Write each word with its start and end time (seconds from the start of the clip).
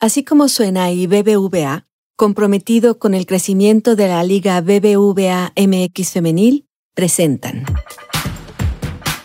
Así 0.00 0.22
como 0.22 0.46
suena 0.48 0.92
y 0.92 1.08
BBVA, 1.08 1.88
comprometido 2.14 3.00
con 3.00 3.14
el 3.14 3.26
crecimiento 3.26 3.96
de 3.96 4.06
la 4.06 4.22
Liga 4.22 4.60
BBVA 4.60 5.52
MX 5.56 6.12
Femenil, 6.12 6.68
presentan 6.94 7.64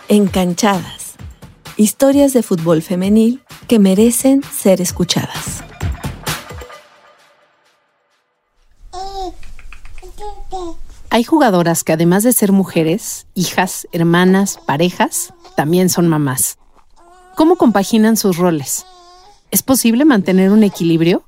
Encanchadas. 0.08 1.14
Historias 1.78 2.34
de 2.34 2.42
fútbol 2.42 2.82
femenil 2.82 3.44
que 3.68 3.78
merecen 3.78 4.42
ser 4.42 4.82
escuchadas. 4.82 5.64
Hay 11.12 11.24
jugadoras 11.24 11.84
que 11.84 11.94
además 11.94 12.24
de 12.24 12.34
ser 12.34 12.52
mujeres, 12.52 13.28
hijas, 13.36 13.88
hermanas, 13.92 14.58
parejas, 14.66 15.36
también 15.56 15.90
son 15.90 16.08
mamás. 16.08 16.58
¿Cómo 17.36 17.58
compaginan 17.58 18.18
sus 18.18 18.38
roles? 18.38 18.88
¿Es 19.54 19.62
posible 19.62 20.04
mantener 20.04 20.50
un 20.50 20.64
equilibrio? 20.64 21.28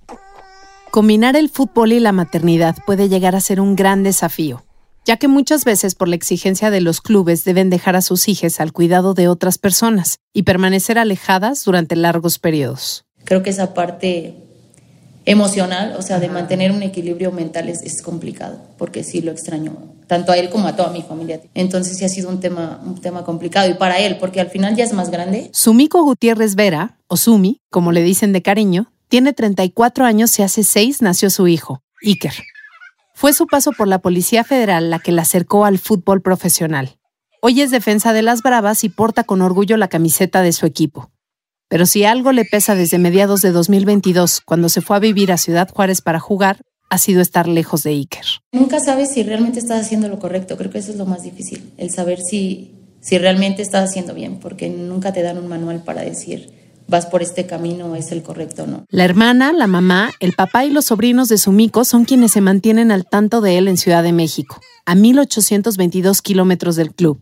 Combinar 0.90 1.36
el 1.36 1.48
fútbol 1.48 1.92
y 1.92 2.00
la 2.00 2.12
maternidad 2.12 2.76
puede 2.84 3.08
llegar 3.08 3.36
a 3.36 3.40
ser 3.40 3.62
un 3.62 3.76
gran 3.76 4.02
desafío, 4.02 4.66
ya 5.06 5.18
que 5.18 5.28
muchas 5.28 5.64
veces 5.64 5.94
por 5.94 6.08
la 6.08 6.16
exigencia 6.16 6.72
de 6.72 6.82
los 6.82 7.02
clubes 7.02 7.46
deben 7.46 7.70
dejar 7.70 7.96
a 7.96 8.02
sus 8.02 8.28
hijas 8.28 8.60
al 8.60 8.74
cuidado 8.74 9.14
de 9.14 9.28
otras 9.28 9.60
personas 9.60 10.18
y 10.34 10.42
permanecer 10.42 10.98
alejadas 10.98 11.64
durante 11.66 11.96
largos 11.96 12.40
periodos. 12.40 13.06
Creo 13.26 13.44
que 13.44 13.52
esa 13.52 13.76
parte 13.76 14.45
emocional, 15.26 15.96
o 15.98 16.02
sea, 16.02 16.20
de 16.20 16.30
mantener 16.30 16.72
un 16.72 16.84
equilibrio 16.84 17.32
mental 17.32 17.70
es, 17.70 18.02
complicado, 18.02 18.60
porque 18.78 19.04
sí 19.04 19.22
lo 19.22 19.32
extraño, 19.32 19.76
tanto 20.08 20.32
a 20.32 20.38
él 20.38 20.50
como 20.50 20.68
a 20.68 20.76
toda 20.76 20.92
mi 20.92 21.02
familia. 21.02 21.42
Entonces 21.54 21.98
sí 21.98 22.06
ha 22.06 22.10
sido 22.10 22.30
un 22.30 22.40
tema, 22.40 22.80
un 22.86 23.02
tema 23.02 23.24
complicado, 23.24 23.70
y 23.70 23.74
para 23.74 24.00
él, 24.00 24.18
porque 24.20 24.40
al 24.40 24.50
final 24.50 24.76
ya 24.76 24.84
es 24.84 24.94
más 24.94 25.10
grande. 25.10 25.50
Sumiko 25.54 26.04
Gutiérrez 26.04 26.56
Vera, 26.56 27.00
o 27.08 27.18
Sumi, 27.18 27.62
como 27.70 27.92
le 27.92 28.04
dicen 28.04 28.34
de 28.34 28.42
cariño, 28.42 28.92
tiene 29.08 29.34
34 29.34 30.06
años 30.06 30.38
y 30.40 30.44
hace 30.44 30.64
6 30.64 31.02
nació 31.02 31.30
su 31.30 31.48
hijo, 31.48 31.82
Iker. 32.02 32.34
Fue 33.14 33.34
su 33.34 33.48
paso 33.48 33.72
por 33.72 33.88
la 33.88 34.00
Policía 34.00 34.44
Federal 34.44 34.90
la 34.90 35.00
que 35.00 35.12
la 35.12 35.22
acercó 35.22 35.66
al 35.66 35.80
fútbol 35.80 36.22
profesional. 36.22 36.98
Hoy 37.42 37.62
es 37.62 37.72
defensa 37.72 38.12
de 38.12 38.24
las 38.24 38.42
Bravas 38.42 38.84
y 38.84 38.90
porta 38.90 39.24
con 39.24 39.42
orgullo 39.42 39.78
la 39.78 39.88
camiseta 39.88 40.42
de 40.42 40.52
su 40.52 40.66
equipo. 40.66 41.12
Pero 41.68 41.86
si 41.86 42.04
algo 42.04 42.32
le 42.32 42.46
pesa 42.46 42.76
desde 42.76 43.00
mediados 43.00 43.42
de 43.42 43.52
2022, 43.52 44.42
cuando 44.42 44.70
se 44.70 44.82
fue 44.82 44.98
a 44.98 45.00
vivir 45.00 45.32
a 45.32 45.38
Ciudad 45.38 45.70
Juárez 45.70 46.02
para 46.02 46.20
jugar, 46.20 46.62
ha 46.90 46.98
sido 46.98 47.22
estar 47.22 47.48
lejos 47.48 47.84
de 47.84 47.92
Iker. 47.92 48.26
Nunca 48.52 48.80
sabes 48.80 49.12
si 49.12 49.24
realmente 49.24 49.60
estás 49.60 49.82
haciendo 49.82 50.08
lo 50.08 50.20
correcto. 50.20 50.58
Creo 50.58 50.72
que 50.72 50.78
eso 50.78 50.92
es 50.92 50.98
lo 50.98 51.06
más 51.06 51.24
difícil, 51.24 51.74
el 51.78 51.90
saber 51.90 52.20
si, 52.22 52.76
si 53.02 53.18
realmente 53.18 53.62
estás 53.62 53.90
haciendo 53.90 54.14
bien, 54.14 54.40
porque 54.40 54.70
nunca 54.70 55.12
te 55.12 55.24
dan 55.24 55.38
un 55.38 55.48
manual 55.48 55.84
para 55.84 56.02
decir 56.02 56.54
vas 56.88 57.06
por 57.06 57.22
este 57.22 57.46
camino, 57.46 57.96
es 57.96 58.12
el 58.12 58.24
correcto 58.24 58.68
no. 58.68 58.86
La 58.90 59.06
hermana, 59.06 59.54
la 59.54 59.68
mamá, 59.68 60.12
el 60.20 60.34
papá 60.34 60.66
y 60.66 60.70
los 60.70 60.86
sobrinos 60.86 61.30
de 61.30 61.38
Sumiko 61.38 61.84
son 61.84 62.06
quienes 62.06 62.32
se 62.32 62.42
mantienen 62.42 62.92
al 62.92 63.06
tanto 63.06 63.42
de 63.42 63.58
él 63.58 63.68
en 63.68 63.78
Ciudad 63.78 64.04
de 64.04 64.12
México, 64.12 64.62
a 64.86 64.96
1822 64.96 66.22
kilómetros 66.22 66.76
del 66.76 66.94
club. 66.94 67.20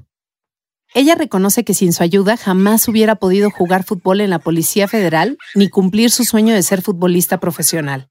Ella 0.96 1.16
reconoce 1.16 1.64
que 1.64 1.74
sin 1.74 1.92
su 1.92 2.04
ayuda 2.04 2.38
jamás 2.38 2.88
hubiera 2.88 3.16
podido 3.16 3.50
jugar 3.50 3.84
fútbol 3.84 4.22
en 4.22 4.30
la 4.30 4.38
Policía 4.38 4.88
Federal 4.88 5.38
ni 5.56 5.68
cumplir 5.68 6.12
su 6.12 6.24
sueño 6.24 6.54
de 6.54 6.62
ser 6.62 6.84
futbolista 6.84 7.40
profesional. 7.40 8.10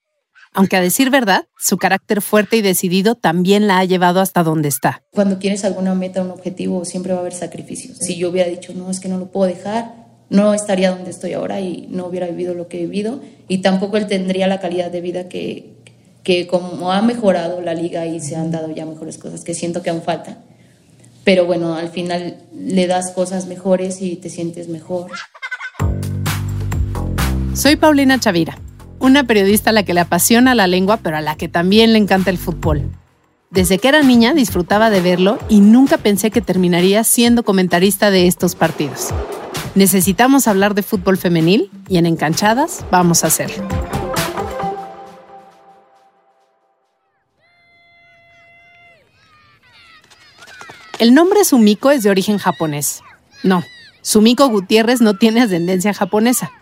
Aunque 0.52 0.77
a 0.77 0.80
decir 0.80 1.08
verdad, 1.08 1.44
su 1.58 1.78
carácter 1.78 2.20
fuerte 2.20 2.56
y 2.56 2.62
decidido 2.62 3.14
también 3.14 3.69
la 3.69 3.78
ha 3.78 3.84
llevado 3.84 4.20
hasta 4.20 4.42
donde 4.42 4.69
está. 4.69 5.05
Cuando 5.12 5.39
tienes 5.39 5.64
alguna 5.64 5.94
meta, 5.94 6.22
un 6.22 6.33
objetivo, 6.33 6.84
siempre 6.84 7.12
va 7.12 7.19
a 7.19 7.20
haber 7.20 7.34
sacrificios. 7.34 7.98
Si 7.98 8.16
yo 8.16 8.30
hubiera 8.30 8.50
dicho, 8.50 8.74
no, 8.74 8.91
es 8.91 8.98
que 8.98 9.08
no 9.08 9.17
lo 9.17 9.30
puedo 9.30 9.46
dejar, 9.46 9.94
no 10.28 10.52
estaría 10.52 10.91
donde 10.91 11.11
estoy 11.11 11.34
ahora 11.34 11.61
y 11.61 11.86
no 11.89 12.06
hubiera 12.06 12.27
vivido 12.27 12.52
lo 12.52 12.67
que 12.67 12.80
he 12.80 12.86
vivido 12.86 13.20
y 13.46 13.58
tampoco 13.58 13.96
él 13.96 14.08
tendría 14.08 14.48
la 14.48 14.58
calidad 14.58 14.91
de 14.91 15.00
vida 15.00 15.28
que, 15.28 15.77
que 16.24 16.48
como 16.48 16.91
ha 16.91 17.00
mejorado 17.00 17.61
la 17.61 17.74
liga 17.74 18.06
y 18.06 18.19
se 18.19 18.34
han 18.34 18.50
dado 18.50 18.74
ya 18.74 18.86
mejores 18.86 19.19
cosas, 19.19 19.44
que 19.44 19.55
siento 19.55 19.83
que 19.83 19.91
aún 19.91 20.02
faltan 20.02 20.39
pero 21.24 21.46
bueno, 21.46 21.74
al 21.74 21.88
final 21.88 22.36
le 22.55 22.86
das 22.86 23.12
cosas 23.12 23.46
mejores 23.46 24.02
y 24.02 24.16
te 24.16 24.30
sientes 24.30 24.68
mejor. 24.68 25.10
Soy 27.55 27.77
Paulina 27.77 28.18
Chavira, 28.18 28.58
una 28.98 29.24
periodista 29.24 29.70
a 29.70 29.72
la 29.72 29.84
que 29.84 29.94
le 29.94 30.00
apasiona 30.00 30.55
la 30.55 30.66
lengua, 30.66 30.96
pero 30.96 31.16
a 31.16 31.20
la 31.20 31.36
que 31.36 31.48
también 31.48 31.92
le 31.92 31.98
encanta 31.98 32.30
el 32.30 32.38
fútbol. 32.38 32.82
Desde 33.50 33.78
que 33.78 33.88
era 33.88 34.02
niña 34.02 34.32
disfrutaba 34.32 34.88
de 34.88 35.02
verlo 35.02 35.38
y 35.50 35.61
nunca 35.61 35.98
pensé 35.98 36.30
que 36.30 36.40
terminaría 36.40 37.05
siendo 37.05 37.42
comentarista 37.42 38.11
de 38.11 38.27
estos 38.27 38.55
partidos. 38.55 39.11
Necesitamos 39.74 40.48
hablar 40.48 40.74
de 40.74 40.82
fútbol 40.82 41.18
femenil 41.18 41.70
y 41.88 41.98
en 41.98 42.06
Encanchadas 42.06 42.84
vamos 42.90 43.24
a 43.24 43.27
hacerlo. 43.27 43.62
El 51.02 51.14
nombre 51.14 51.45
Sumiko 51.45 51.90
es 51.90 52.05
de 52.05 52.11
origen 52.11 52.39
japonés. 52.39 53.01
No, 53.42 53.64
Sumiko 54.02 54.48
Gutiérrez 54.48 55.01
no 55.01 55.18
tiene 55.18 55.40
ascendencia 55.40 55.92
japonesa. 55.92 56.52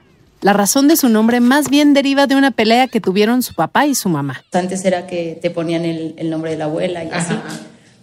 La 0.40 0.54
razón 0.54 0.88
de 0.88 0.96
su 0.96 1.10
nombre 1.10 1.40
más 1.40 1.68
bien 1.68 1.92
deriva 1.92 2.26
de 2.26 2.36
una 2.36 2.50
pelea 2.50 2.88
que 2.88 3.02
tuvieron 3.02 3.42
su 3.42 3.52
papá 3.52 3.84
y 3.84 3.94
su 3.94 4.08
mamá. 4.08 4.42
Antes 4.52 4.82
era 4.86 5.06
que 5.06 5.38
te 5.42 5.50
ponían 5.50 5.84
el, 5.84 6.30
nombre 6.30 6.52
de 6.52 6.56
la 6.56 6.64
abuela 6.64 7.04
y 7.04 7.10
así. 7.12 7.34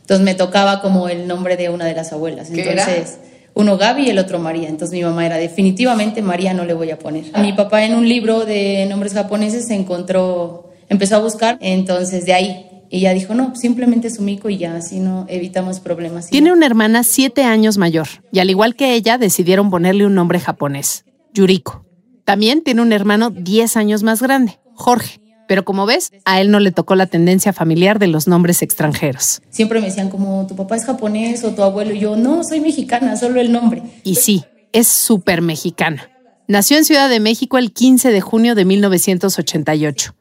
Entonces 0.01 0.23
me 0.23 0.35
tocaba 0.35 0.79
como 0.79 1.09
el 1.09 1.27
nombre 1.27 1.57
de 1.57 1.69
una 1.69 1.85
de 1.85 1.95
las 1.95 2.13
abuelas. 2.13 2.51
Entonces, 2.51 3.17
uno 3.55 3.79
Gaby 3.79 4.03
y 4.03 4.09
el 4.11 4.19
otro 4.19 4.37
María. 4.37 4.69
Entonces 4.69 4.95
mi 4.95 5.03
mamá 5.03 5.25
era 5.25 5.37
definitivamente 5.37 6.21
María 6.21 6.53
no 6.53 6.65
le 6.65 6.75
voy 6.75 6.91
a 6.91 6.99
poner. 6.99 7.35
Mi 7.39 7.53
papá 7.53 7.83
en 7.83 7.95
un 7.95 8.07
libro 8.07 8.45
de 8.45 8.85
nombres 8.87 9.15
japoneses 9.15 9.65
se 9.65 9.73
encontró, 9.73 10.69
empezó 10.87 11.15
a 11.15 11.19
buscar, 11.19 11.57
entonces 11.61 12.27
de 12.27 12.33
ahí 12.35 12.66
ella 12.89 13.13
dijo, 13.13 13.33
no, 13.33 13.55
simplemente 13.55 14.09
Sumiko 14.09 14.49
y 14.49 14.57
ya, 14.57 14.75
así 14.75 14.99
no 14.99 15.25
evitamos 15.27 15.79
problemas. 15.79 16.29
Tiene 16.29 16.51
una 16.51 16.65
hermana 16.65 17.03
siete 17.03 17.43
años 17.43 17.77
mayor 17.77 18.07
y 18.31 18.39
al 18.39 18.49
igual 18.49 18.75
que 18.75 18.93
ella 18.93 19.17
decidieron 19.17 19.69
ponerle 19.69 20.05
un 20.05 20.15
nombre 20.15 20.39
japonés, 20.39 21.05
Yuriko. 21.33 21.85
También 22.23 22.61
tiene 22.61 22.81
un 22.81 22.91
hermano 22.91 23.29
diez 23.29 23.77
años 23.77 24.03
más 24.03 24.21
grande, 24.21 24.59
Jorge. 24.73 25.21
Pero 25.47 25.63
como 25.63 25.85
ves, 25.85 26.11
a 26.25 26.41
él 26.41 26.51
no 26.51 26.59
le 26.59 26.71
tocó 26.71 26.95
la 26.95 27.07
tendencia 27.07 27.53
familiar 27.53 27.99
de 27.99 28.07
los 28.07 28.27
nombres 28.27 28.61
extranjeros. 28.61 29.41
Siempre 29.49 29.79
me 29.79 29.87
decían 29.87 30.09
como, 30.09 30.45
tu 30.45 30.55
papá 30.55 30.75
es 30.75 30.85
japonés 30.85 31.43
o 31.45 31.51
tu 31.51 31.63
abuelo. 31.63 31.93
Y 31.93 31.99
yo, 31.99 32.17
no, 32.17 32.43
soy 32.43 32.59
mexicana, 32.59 33.15
solo 33.15 33.39
el 33.39 33.51
nombre. 33.51 33.81
Y 34.03 34.15
sí, 34.15 34.43
es 34.73 34.89
súper 34.89 35.41
mexicana. 35.41 36.09
Nació 36.49 36.77
en 36.77 36.85
Ciudad 36.85 37.09
de 37.09 37.19
México 37.19 37.57
el 37.57 37.71
15 37.71 38.11
de 38.11 38.21
junio 38.21 38.55
de 38.55 38.65
1988. 38.65 40.15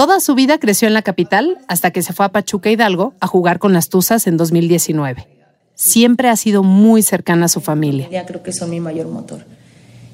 Toda 0.00 0.18
su 0.20 0.34
vida 0.34 0.56
creció 0.56 0.88
en 0.88 0.94
la 0.94 1.02
capital 1.02 1.58
hasta 1.68 1.90
que 1.90 2.00
se 2.00 2.14
fue 2.14 2.24
a 2.24 2.30
Pachuca 2.30 2.70
Hidalgo 2.70 3.12
a 3.20 3.26
jugar 3.26 3.58
con 3.58 3.74
las 3.74 3.90
Tuzas 3.90 4.26
en 4.26 4.38
2019. 4.38 5.28
Siempre 5.74 6.30
ha 6.30 6.36
sido 6.36 6.62
muy 6.62 7.02
cercana 7.02 7.44
a 7.44 7.48
su 7.50 7.60
familia. 7.60 8.08
Ya 8.10 8.24
creo 8.24 8.42
que 8.42 8.54
son 8.54 8.70
mi 8.70 8.80
mayor 8.80 9.08
motor. 9.08 9.44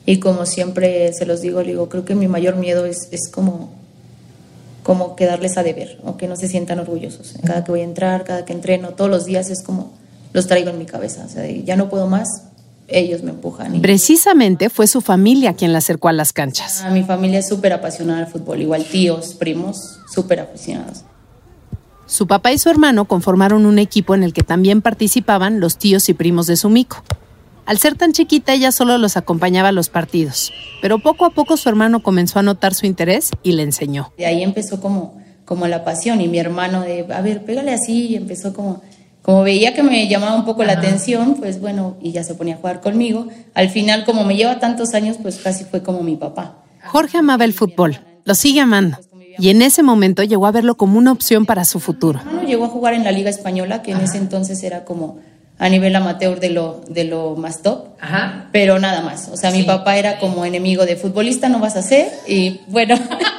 Y 0.05 0.19
como 0.19 0.45
siempre 0.45 1.13
se 1.13 1.25
los 1.25 1.41
digo, 1.41 1.63
digo, 1.63 1.89
creo 1.89 2.05
que 2.05 2.17
mi 2.17 2.27
mayor 2.27 2.57
miedo 2.57 2.85
es, 2.85 3.07
es 3.13 3.31
como, 3.31 3.75
como 4.83 5.15
quedarles 5.15 5.57
a 5.57 5.63
deber 5.63 6.01
o 6.03 6.17
que 6.17 6.27
no 6.27 6.35
se 6.35 6.49
sientan 6.49 6.81
orgullosos. 6.81 7.37
Cada 7.45 7.63
que 7.63 7.71
voy 7.71 7.83
a 7.83 7.85
entrar, 7.85 8.25
cada 8.25 8.45
que 8.45 8.55
entreno, 8.55 8.89
todos 8.89 9.09
los 9.09 9.25
días 9.25 9.51
es 9.51 9.63
como 9.63 9.93
los 10.33 10.49
traigo 10.49 10.71
en 10.71 10.79
mi 10.79 10.87
cabeza. 10.87 11.27
O 11.27 11.29
sea, 11.29 11.49
ya 11.49 11.77
no 11.77 11.89
puedo 11.89 12.09
más, 12.09 12.27
ellos 12.89 13.23
me 13.23 13.31
empujan. 13.31 13.81
Precisamente 13.81 14.71
fue 14.71 14.87
su 14.87 15.01
familia 15.01 15.55
quien 15.55 15.73
la 15.73 15.79
acercó 15.79 16.09
a 16.09 16.13
las 16.13 16.33
canchas. 16.33 16.85
mi 16.93 17.03
familia 17.03 17.41
es 17.41 17.49
súper 17.49 17.73
apasionada 17.73 18.21
al 18.21 18.27
fútbol, 18.27 18.63
igual 18.63 18.85
tíos, 18.85 19.35
primos, 19.35 19.99
súper 20.13 20.41
aficionados. 20.41 21.05
Su 22.07 22.29
papá 22.29 22.53
y 22.53 22.59
su 22.59 22.71
hermano 22.71 23.07
conformaron 23.07 23.67
un 23.67 23.81
equipo 23.81 24.15
en 24.15 24.23
el 24.23 24.33
que 24.33 24.43
también 24.43 24.81
participaban 24.81 25.59
los 25.59 25.77
tíos 25.77 26.09
y 26.09 26.15
primos 26.15 26.47
de 26.47 26.57
Sumiko. 26.57 27.03
Al 27.65 27.79
ser 27.79 27.97
tan 27.97 28.13
chiquita, 28.13 28.55
ella 28.55 28.71
solo 28.71 28.97
los 28.97 29.17
acompañaba 29.17 29.71
a 29.71 29.73
los 29.73 29.89
partidos, 29.89 30.53
pero 30.81 31.01
poco 31.01 31.25
a 31.25 31.31
poco 31.31 31.57
su 31.57 31.69
hermano 31.69 32.01
comenzó 32.01 32.39
a 32.39 32.45
notar 32.45 32.75
su 32.75 32.87
interés 32.87 33.31
y 33.43 33.53
le 33.53 33.65
enseñó. 33.65 34.13
De 34.17 34.25
ahí 34.25 34.45
empezó 34.45 34.81
como, 34.81 35.21
como 35.45 35.67
la 35.67 35.85
pasión 35.85 36.21
y 36.21 36.29
mi 36.29 36.39
hermano 36.39 36.83
de, 36.83 37.05
a 37.13 37.21
ver, 37.23 37.45
pégale 37.45 37.73
así, 37.73 38.07
y 38.07 38.15
empezó 38.15 38.55
como 38.55 38.83
como 39.27 39.43
veía 39.43 39.75
que 39.75 39.83
me 39.83 40.07
llamaba 40.07 40.37
un 40.37 40.45
poco 40.45 40.63
la 40.63 40.75
atención, 40.75 41.35
pues 41.35 41.61
bueno, 41.61 41.97
y 42.01 42.13
ya 42.13 42.23
se 42.23 42.37
ponía 42.37 42.55
a 42.55 42.59
jugar 42.59 42.81
conmigo. 42.81 43.27
Al 43.55 43.71
final, 43.71 44.05
como 44.05 44.23
me 44.23 44.37
lleva 44.37 44.61
tantos 44.61 44.95
años, 44.95 45.17
pues 45.21 45.39
casi 45.39 45.65
fue 45.65 45.83
como 45.83 46.05
mi 46.05 46.15
papá. 46.15 46.59
Jorge 46.85 47.19
amaba 47.19 47.45
el 47.45 47.53
fútbol, 47.53 47.99
lo 48.25 48.37
sigue 48.37 48.61
amando. 48.61 48.99
Y 49.37 49.51
en 49.51 49.63
ese 49.63 49.83
momento 49.83 50.23
llegó 50.23 50.47
a 50.47 50.53
verlo 50.53 50.77
como 50.77 50.97
una 50.97 51.11
opción 51.11 51.45
para 51.45 51.65
su 51.65 51.81
futuro. 51.81 52.21
llegó 52.47 52.67
a 52.67 52.69
jugar 52.69 52.95
en 52.95 53.03
la 53.03 53.11
Liga 53.11 53.29
Española, 53.29 53.83
que 53.83 53.91
en 53.91 54.01
ese 54.01 54.19
entonces 54.19 54.63
era 54.63 54.85
como 54.85 55.19
a 55.59 55.69
nivel 55.69 55.97
amateur 55.97 56.39
de 56.39 56.51
lo, 56.51 56.83
de 56.89 57.03
lo 57.03 57.35
más 57.35 57.63
top, 57.63 57.89
pero 58.53 58.79
nada 58.79 59.03
más. 59.03 59.29
O 59.33 59.37
sea, 59.37 59.51
mi 59.51 59.65
papá 59.65 59.97
era 59.97 60.21
como 60.21 60.45
enemigo 60.45 60.87
de 60.87 60.95
futbolista, 60.95 61.49
no 61.49 61.59
vas 61.59 61.75
a 61.75 61.83
ser, 61.83 62.13
y 62.29 62.61
bueno, 62.69 62.95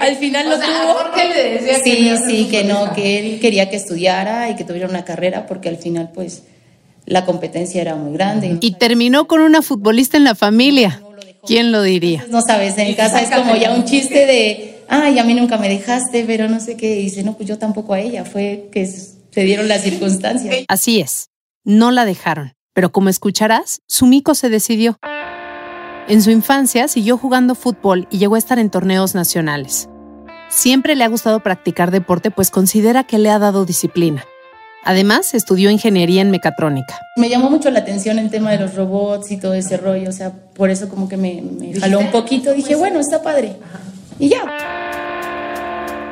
al 0.00 0.16
final 0.16 0.48
lo 0.48 0.56
tuvo. 0.56 1.16
le 1.16 1.54
decía 1.54 1.78
sí, 1.82 1.90
que 1.90 2.16
sí, 2.16 2.48
que 2.50 2.64
no, 2.64 2.92
que 2.92 3.18
él 3.18 3.40
quería 3.40 3.70
que 3.70 3.76
estudiara 3.76 4.50
y 4.50 4.56
que 4.56 4.64
tuviera 4.64 4.88
una 4.88 5.04
carrera 5.04 5.46
porque 5.46 5.68
al 5.68 5.76
final 5.76 6.10
pues 6.14 6.44
la 7.06 7.24
competencia 7.24 7.80
era 7.80 7.96
muy 7.96 8.12
grande. 8.14 8.58
Y 8.60 8.72
terminó 8.72 9.26
con 9.26 9.40
una 9.40 9.62
futbolista 9.62 10.16
en 10.16 10.24
la 10.24 10.34
familia. 10.34 11.00
¿Quién 11.46 11.72
lo 11.72 11.82
diría? 11.82 12.24
No 12.30 12.40
sabes, 12.40 12.78
en 12.78 12.94
casa 12.94 13.20
es 13.20 13.30
como 13.30 13.54
ya 13.56 13.74
un 13.74 13.84
chiste 13.84 14.24
de, 14.24 14.82
ay, 14.88 15.18
a 15.18 15.24
mí 15.24 15.34
nunca 15.34 15.58
me 15.58 15.68
dejaste, 15.68 16.24
pero 16.26 16.48
no 16.48 16.58
sé 16.58 16.76
qué. 16.76 16.96
Y 16.98 17.02
dice, 17.02 17.22
no, 17.22 17.36
pues 17.36 17.48
yo 17.48 17.58
tampoco 17.58 17.92
a 17.92 18.00
ella, 18.00 18.24
fue 18.24 18.70
que 18.72 18.86
se 18.86 19.44
dieron 19.44 19.68
las 19.68 19.82
circunstancias. 19.82 20.64
Así 20.68 21.00
es, 21.00 21.28
no 21.62 21.90
la 21.90 22.06
dejaron, 22.06 22.54
pero 22.72 22.92
como 22.92 23.10
escucharás, 23.10 23.82
Sumiko 23.86 24.34
se 24.34 24.48
decidió. 24.48 24.96
En 26.06 26.20
su 26.20 26.30
infancia 26.30 26.86
siguió 26.86 27.16
jugando 27.16 27.54
fútbol 27.54 28.06
y 28.10 28.18
llegó 28.18 28.34
a 28.34 28.38
estar 28.38 28.58
en 28.58 28.68
torneos 28.68 29.14
nacionales. 29.14 29.88
Siempre 30.50 30.96
le 30.96 31.04
ha 31.04 31.08
gustado 31.08 31.40
practicar 31.40 31.90
deporte 31.90 32.30
pues 32.30 32.50
considera 32.50 33.04
que 33.04 33.18
le 33.18 33.30
ha 33.30 33.38
dado 33.38 33.64
disciplina. 33.64 34.22
Además, 34.84 35.32
estudió 35.32 35.70
ingeniería 35.70 36.20
en 36.20 36.30
mecatrónica. 36.30 37.00
Me 37.16 37.30
llamó 37.30 37.48
mucho 37.48 37.70
la 37.70 37.78
atención 37.78 38.18
el 38.18 38.30
tema 38.30 38.50
de 38.50 38.58
los 38.58 38.74
robots 38.74 39.30
y 39.30 39.38
todo 39.38 39.54
ese 39.54 39.78
rollo, 39.78 40.10
o 40.10 40.12
sea, 40.12 40.32
por 40.54 40.68
eso 40.68 40.90
como 40.90 41.08
que 41.08 41.16
me, 41.16 41.42
jaló 41.80 42.00
un 42.00 42.10
poquito, 42.10 42.52
dije, 42.52 42.74
bueno, 42.74 43.00
está 43.00 43.22
padre. 43.22 43.56
Y 44.18 44.28
ya. 44.28 44.42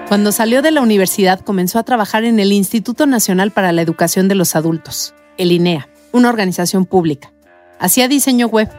Cuando 0.08 0.32
salió 0.32 0.62
de 0.62 0.70
la 0.70 0.80
universidad 0.80 1.40
comenzó 1.40 1.78
a 1.78 1.82
trabajar 1.82 2.24
en 2.24 2.40
el 2.40 2.50
Instituto 2.52 3.06
Nacional 3.06 3.50
para 3.50 3.72
la 3.72 3.82
Educación 3.82 4.26
de 4.28 4.36
los 4.36 4.56
Adultos, 4.56 5.14
el 5.36 5.52
INEA, 5.52 5.88
una 6.12 6.30
organización 6.30 6.86
pública. 6.86 7.30
Hacía 7.78 8.08
diseño 8.08 8.46
web. 8.46 8.70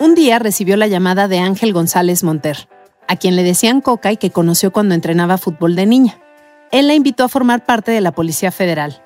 Un 0.00 0.14
día 0.14 0.38
recibió 0.38 0.76
la 0.76 0.86
llamada 0.86 1.28
de 1.28 1.38
Ángel 1.38 1.72
González 1.72 2.22
Monter, 2.22 2.68
a 3.06 3.16
quien 3.16 3.36
le 3.36 3.42
decían 3.42 3.80
Coca 3.80 4.12
y 4.12 4.16
que 4.16 4.30
conoció 4.30 4.72
cuando 4.72 4.94
entrenaba 4.94 5.38
fútbol 5.38 5.76
de 5.76 5.86
niña. 5.86 6.18
Él 6.70 6.86
la 6.86 6.94
invitó 6.94 7.24
a 7.24 7.28
formar 7.28 7.64
parte 7.64 7.90
de 7.90 8.00
la 8.00 8.12
Policía 8.12 8.52
Federal 8.52 9.02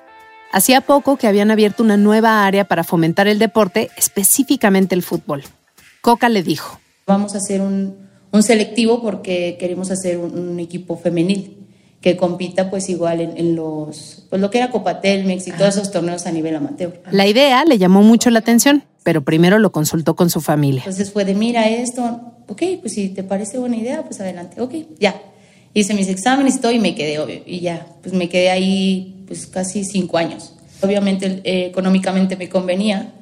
Hacía 0.53 0.81
poco 0.81 1.17
que 1.17 1.25
habían 1.25 1.49
abierto 1.49 1.81
una 1.81 1.97
nueva 1.97 2.45
área 2.45 2.65
para 2.65 2.83
fomentar 2.83 3.27
el 3.27 3.39
deporte, 3.39 3.89
específicamente 3.97 4.93
el 4.93 5.01
fútbol. 5.01 5.41
Coca 5.99 6.29
le 6.29 6.43
dijo, 6.43 6.79
vamos 7.07 7.33
a 7.33 7.39
hacer 7.39 7.59
un, 7.59 7.97
selectivo 8.43 9.01
porque 9.01 9.57
queremos 9.59 9.89
hacer 9.89 10.19
un, 10.19 10.59
equipo 10.59 10.95
femenil 10.95 11.62
que 12.03 12.17
compita 12.17 12.69
pues 12.69 12.89
igual 12.89 13.21
en, 13.21 13.55
los, 13.55 14.25
pues 14.29 14.41
lo 14.41 14.51
que 14.51 14.57
era 14.57 14.69
Copa 14.69 14.99
Telmex 14.99 15.47
y 15.47 15.51
todos 15.53 15.77
esos 15.77 15.89
torneos 15.89 16.25
a 16.27 16.33
nivel 16.33 16.53
amateur. 16.53 17.01
La 17.09 17.25
idea 17.25 17.63
le 17.63 17.77
llamó 17.77 18.03
mucho 18.03 18.29
la 18.29 18.39
atención, 18.39 18.83
pero 19.03 19.23
primero 19.23 19.57
lo 19.57 19.71
consultó 19.71 20.13
con 20.13 20.29
su 20.29 20.41
familia. 20.41 20.81
Entonces 20.81 21.13
fue 21.13 21.23
de, 21.23 21.33
mira 21.33 21.69
esto, 21.69 22.33
ok, 22.49 22.61
pues 22.81 22.91
si 22.93 23.07
te 23.07 23.23
parece 23.23 23.57
buena 23.57 23.77
idea, 23.77 24.03
pues 24.03 24.19
adelante, 24.19 24.59
ok, 24.59 24.73
ya. 24.99 25.15
Hice 25.73 25.93
mis 25.93 26.09
exámenes 26.09 26.57
y 26.57 26.59
todo 26.59 26.73
y 26.73 26.79
me 26.79 26.93
quedé, 26.93 27.19
obvio, 27.19 27.41
y 27.45 27.61
ya, 27.61 27.87
pues 28.01 28.13
me 28.13 28.27
quedé 28.27 28.51
ahí 28.51 29.23
pues 29.25 29.47
casi 29.47 29.85
cinco 29.85 30.17
años. 30.17 30.55
Obviamente 30.81 31.39
eh, 31.45 31.67
económicamente 31.67 32.35
me 32.35 32.49
convenía 32.49 33.13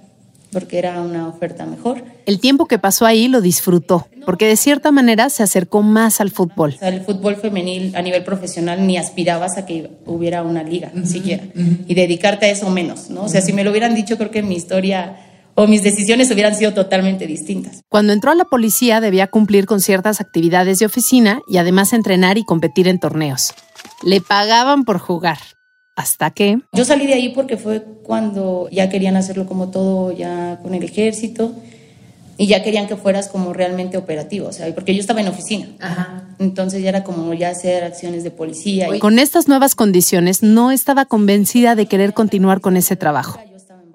porque 0.51 0.77
era 0.77 1.01
una 1.01 1.27
oferta 1.27 1.65
mejor. 1.65 2.03
El 2.25 2.39
tiempo 2.39 2.65
que 2.65 2.77
pasó 2.77 3.05
ahí 3.05 3.27
lo 3.27 3.41
disfrutó, 3.41 4.07
porque 4.25 4.47
de 4.47 4.55
cierta 4.55 4.91
manera 4.91 5.29
se 5.29 5.43
acercó 5.43 5.81
más 5.81 6.21
al 6.21 6.31
fútbol. 6.31 6.77
el 6.81 7.01
fútbol 7.01 7.35
femenil 7.35 7.95
a 7.95 8.01
nivel 8.01 8.23
profesional 8.23 8.85
ni 8.85 8.97
aspirabas 8.97 9.57
a 9.57 9.65
que 9.65 9.91
hubiera 10.05 10.43
una 10.43 10.63
liga, 10.63 10.91
ni 10.93 11.07
siquiera, 11.07 11.43
y 11.55 11.93
dedicarte 11.93 12.47
a 12.47 12.49
eso 12.49 12.69
menos, 12.69 13.09
¿no? 13.09 13.23
O 13.23 13.29
sea, 13.29 13.41
si 13.41 13.53
me 13.53 13.63
lo 13.63 13.71
hubieran 13.71 13.95
dicho, 13.95 14.17
creo 14.17 14.31
que 14.31 14.43
mi 14.43 14.55
historia 14.55 15.17
o 15.55 15.67
mis 15.67 15.83
decisiones 15.83 16.31
hubieran 16.31 16.55
sido 16.55 16.73
totalmente 16.73 17.27
distintas. 17.27 17.81
Cuando 17.89 18.13
entró 18.13 18.31
a 18.31 18.35
la 18.35 18.45
policía 18.45 19.01
debía 19.01 19.27
cumplir 19.27 19.65
con 19.65 19.81
ciertas 19.81 20.21
actividades 20.21 20.79
de 20.79 20.85
oficina 20.85 21.41
y 21.47 21.57
además 21.57 21.93
entrenar 21.93 22.37
y 22.37 22.43
competir 22.43 22.87
en 22.87 22.99
torneos. 22.99 23.53
Le 24.03 24.21
pagaban 24.21 24.85
por 24.85 24.99
jugar. 24.99 25.37
¿Hasta 26.01 26.31
que 26.31 26.59
Yo 26.73 26.83
salí 26.83 27.05
de 27.05 27.13
ahí 27.13 27.29
porque 27.29 27.57
fue 27.57 27.83
cuando 28.03 28.67
ya 28.71 28.89
querían 28.89 29.15
hacerlo 29.15 29.45
como 29.45 29.69
todo 29.69 30.11
ya 30.11 30.59
con 30.63 30.73
el 30.73 30.81
ejército 30.81 31.53
y 32.37 32.47
ya 32.47 32.63
querían 32.63 32.87
que 32.87 32.95
fueras 32.95 33.27
como 33.27 33.53
realmente 33.53 33.97
operativo, 33.97 34.47
o 34.47 34.51
sea, 34.51 34.73
porque 34.73 34.95
yo 34.95 34.99
estaba 34.99 35.21
en 35.21 35.27
oficina. 35.27 35.67
Entonces 36.39 36.81
ya 36.81 36.89
era 36.89 37.03
como 37.03 37.35
ya 37.35 37.49
hacer 37.49 37.83
acciones 37.83 38.23
de 38.23 38.31
policía. 38.31 38.87
Con 38.97 39.19
estas 39.19 39.47
nuevas 39.47 39.75
condiciones 39.75 40.41
no 40.41 40.71
estaba 40.71 41.05
convencida 41.05 41.75
de 41.75 41.85
querer 41.85 42.15
continuar 42.15 42.61
con 42.61 42.77
ese 42.77 42.95
trabajo. 42.95 43.39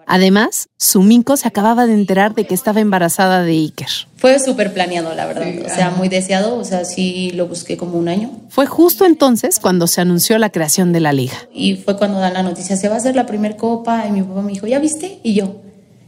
Además, 0.06 0.68
Sumiko 0.78 1.36
se 1.36 1.48
acababa 1.48 1.86
de 1.86 1.92
enterar 1.92 2.34
de 2.36 2.46
que 2.46 2.54
estaba 2.54 2.80
embarazada 2.80 3.42
de 3.42 3.52
Iker. 3.52 3.88
Fue 4.16 4.38
súper 4.38 4.72
planeado, 4.72 5.12
la 5.14 5.26
verdad. 5.26 5.46
o 5.66 5.68
sea, 5.68 5.90
muy 5.90 6.08
deseado. 6.08 6.56
O 6.56 6.64
sea, 6.64 6.84
sí 6.84 7.32
lo 7.34 7.48
busqué 7.48 7.76
como 7.76 7.98
un 7.98 8.08
año. 8.08 8.30
Fue 8.48 8.66
justo 8.66 9.04
entonces 9.04 9.58
cuando 9.58 9.88
se 9.88 10.00
anunció 10.00 10.38
la 10.38 10.50
creación 10.50 10.92
de 10.92 11.00
la 11.00 11.12
liga. 11.12 11.36
Y 11.52 11.74
fue 11.74 11.96
cuando 11.96 12.20
dan 12.20 12.34
la 12.34 12.44
noticia, 12.44 12.76
se 12.76 12.88
va 12.88 12.94
a 12.94 12.98
hacer 12.98 13.16
la 13.16 13.26
primer 13.26 13.56
copa. 13.56 14.06
Y 14.08 14.12
mi 14.12 14.22
papá 14.22 14.42
me 14.42 14.52
dijo, 14.52 14.68
¿ya 14.68 14.78
viste? 14.78 15.18
Y 15.24 15.34
yo. 15.34 15.56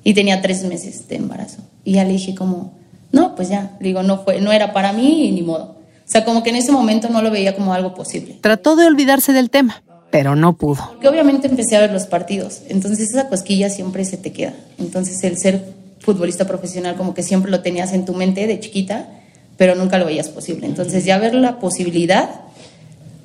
Y 0.05 0.15
tenía 0.15 0.41
tres 0.41 0.63
meses 0.63 1.09
de 1.09 1.17
embarazo. 1.17 1.59
Y 1.85 1.95
ya 1.95 2.05
le 2.05 2.13
dije 2.13 2.37
como, 2.37 2.73
no, 3.11 3.35
pues 3.35 3.49
ya. 3.49 3.77
Le 3.81 3.89
digo, 3.89 4.05
no, 4.05 4.23
fue, 4.23 4.41
no 4.41 4.53
era 4.53 4.73
para 4.73 4.93
mí 4.93 5.33
ni 5.33 5.43
modo. 5.43 5.77
O 6.07 6.11
sea, 6.11 6.25
como 6.25 6.45
que 6.45 6.51
en 6.51 6.57
ese 6.57 6.71
momento 6.71 7.09
no 7.09 7.21
lo 7.21 7.33
veía 7.33 7.57
como 7.57 7.75
algo 7.75 7.95
posible. 7.95 8.39
Trató 8.41 8.77
de 8.77 8.87
olvidarse 8.87 9.33
del 9.33 9.51
tema 9.51 9.83
pero 10.11 10.37
no 10.37 10.57
pudo. 10.57 10.87
Porque 10.93 11.09
obviamente 11.09 11.49
empecé 11.49 11.77
a 11.77 11.81
ver 11.81 11.93
los 11.93 12.07
partidos, 12.07 12.63
entonces 12.69 13.11
esa 13.11 13.29
cosquilla 13.29 13.71
siempre 13.71 14.05
se 14.05 14.17
te 14.17 14.33
queda. 14.33 14.55
Entonces 14.79 15.23
el 15.25 15.39
ser 15.39 15.63
futbolista 16.01 16.47
profesional 16.47 16.97
como 16.97 17.15
que 17.15 17.23
siempre 17.23 17.51
lo 17.51 17.61
tenías 17.61 17.93
en 17.93 18.05
tu 18.05 18.15
mente 18.15 18.47
de 18.47 18.61
chiquita, 18.61 19.09
pero 19.57 19.75
nunca 19.75 19.99
lo 19.99 20.07
veías 20.07 20.29
posible. 20.29 20.67
Entonces 20.67 21.05
ya 21.05 21.19
ver 21.19 21.35
la 21.35 21.59
posibilidad, 21.59 22.43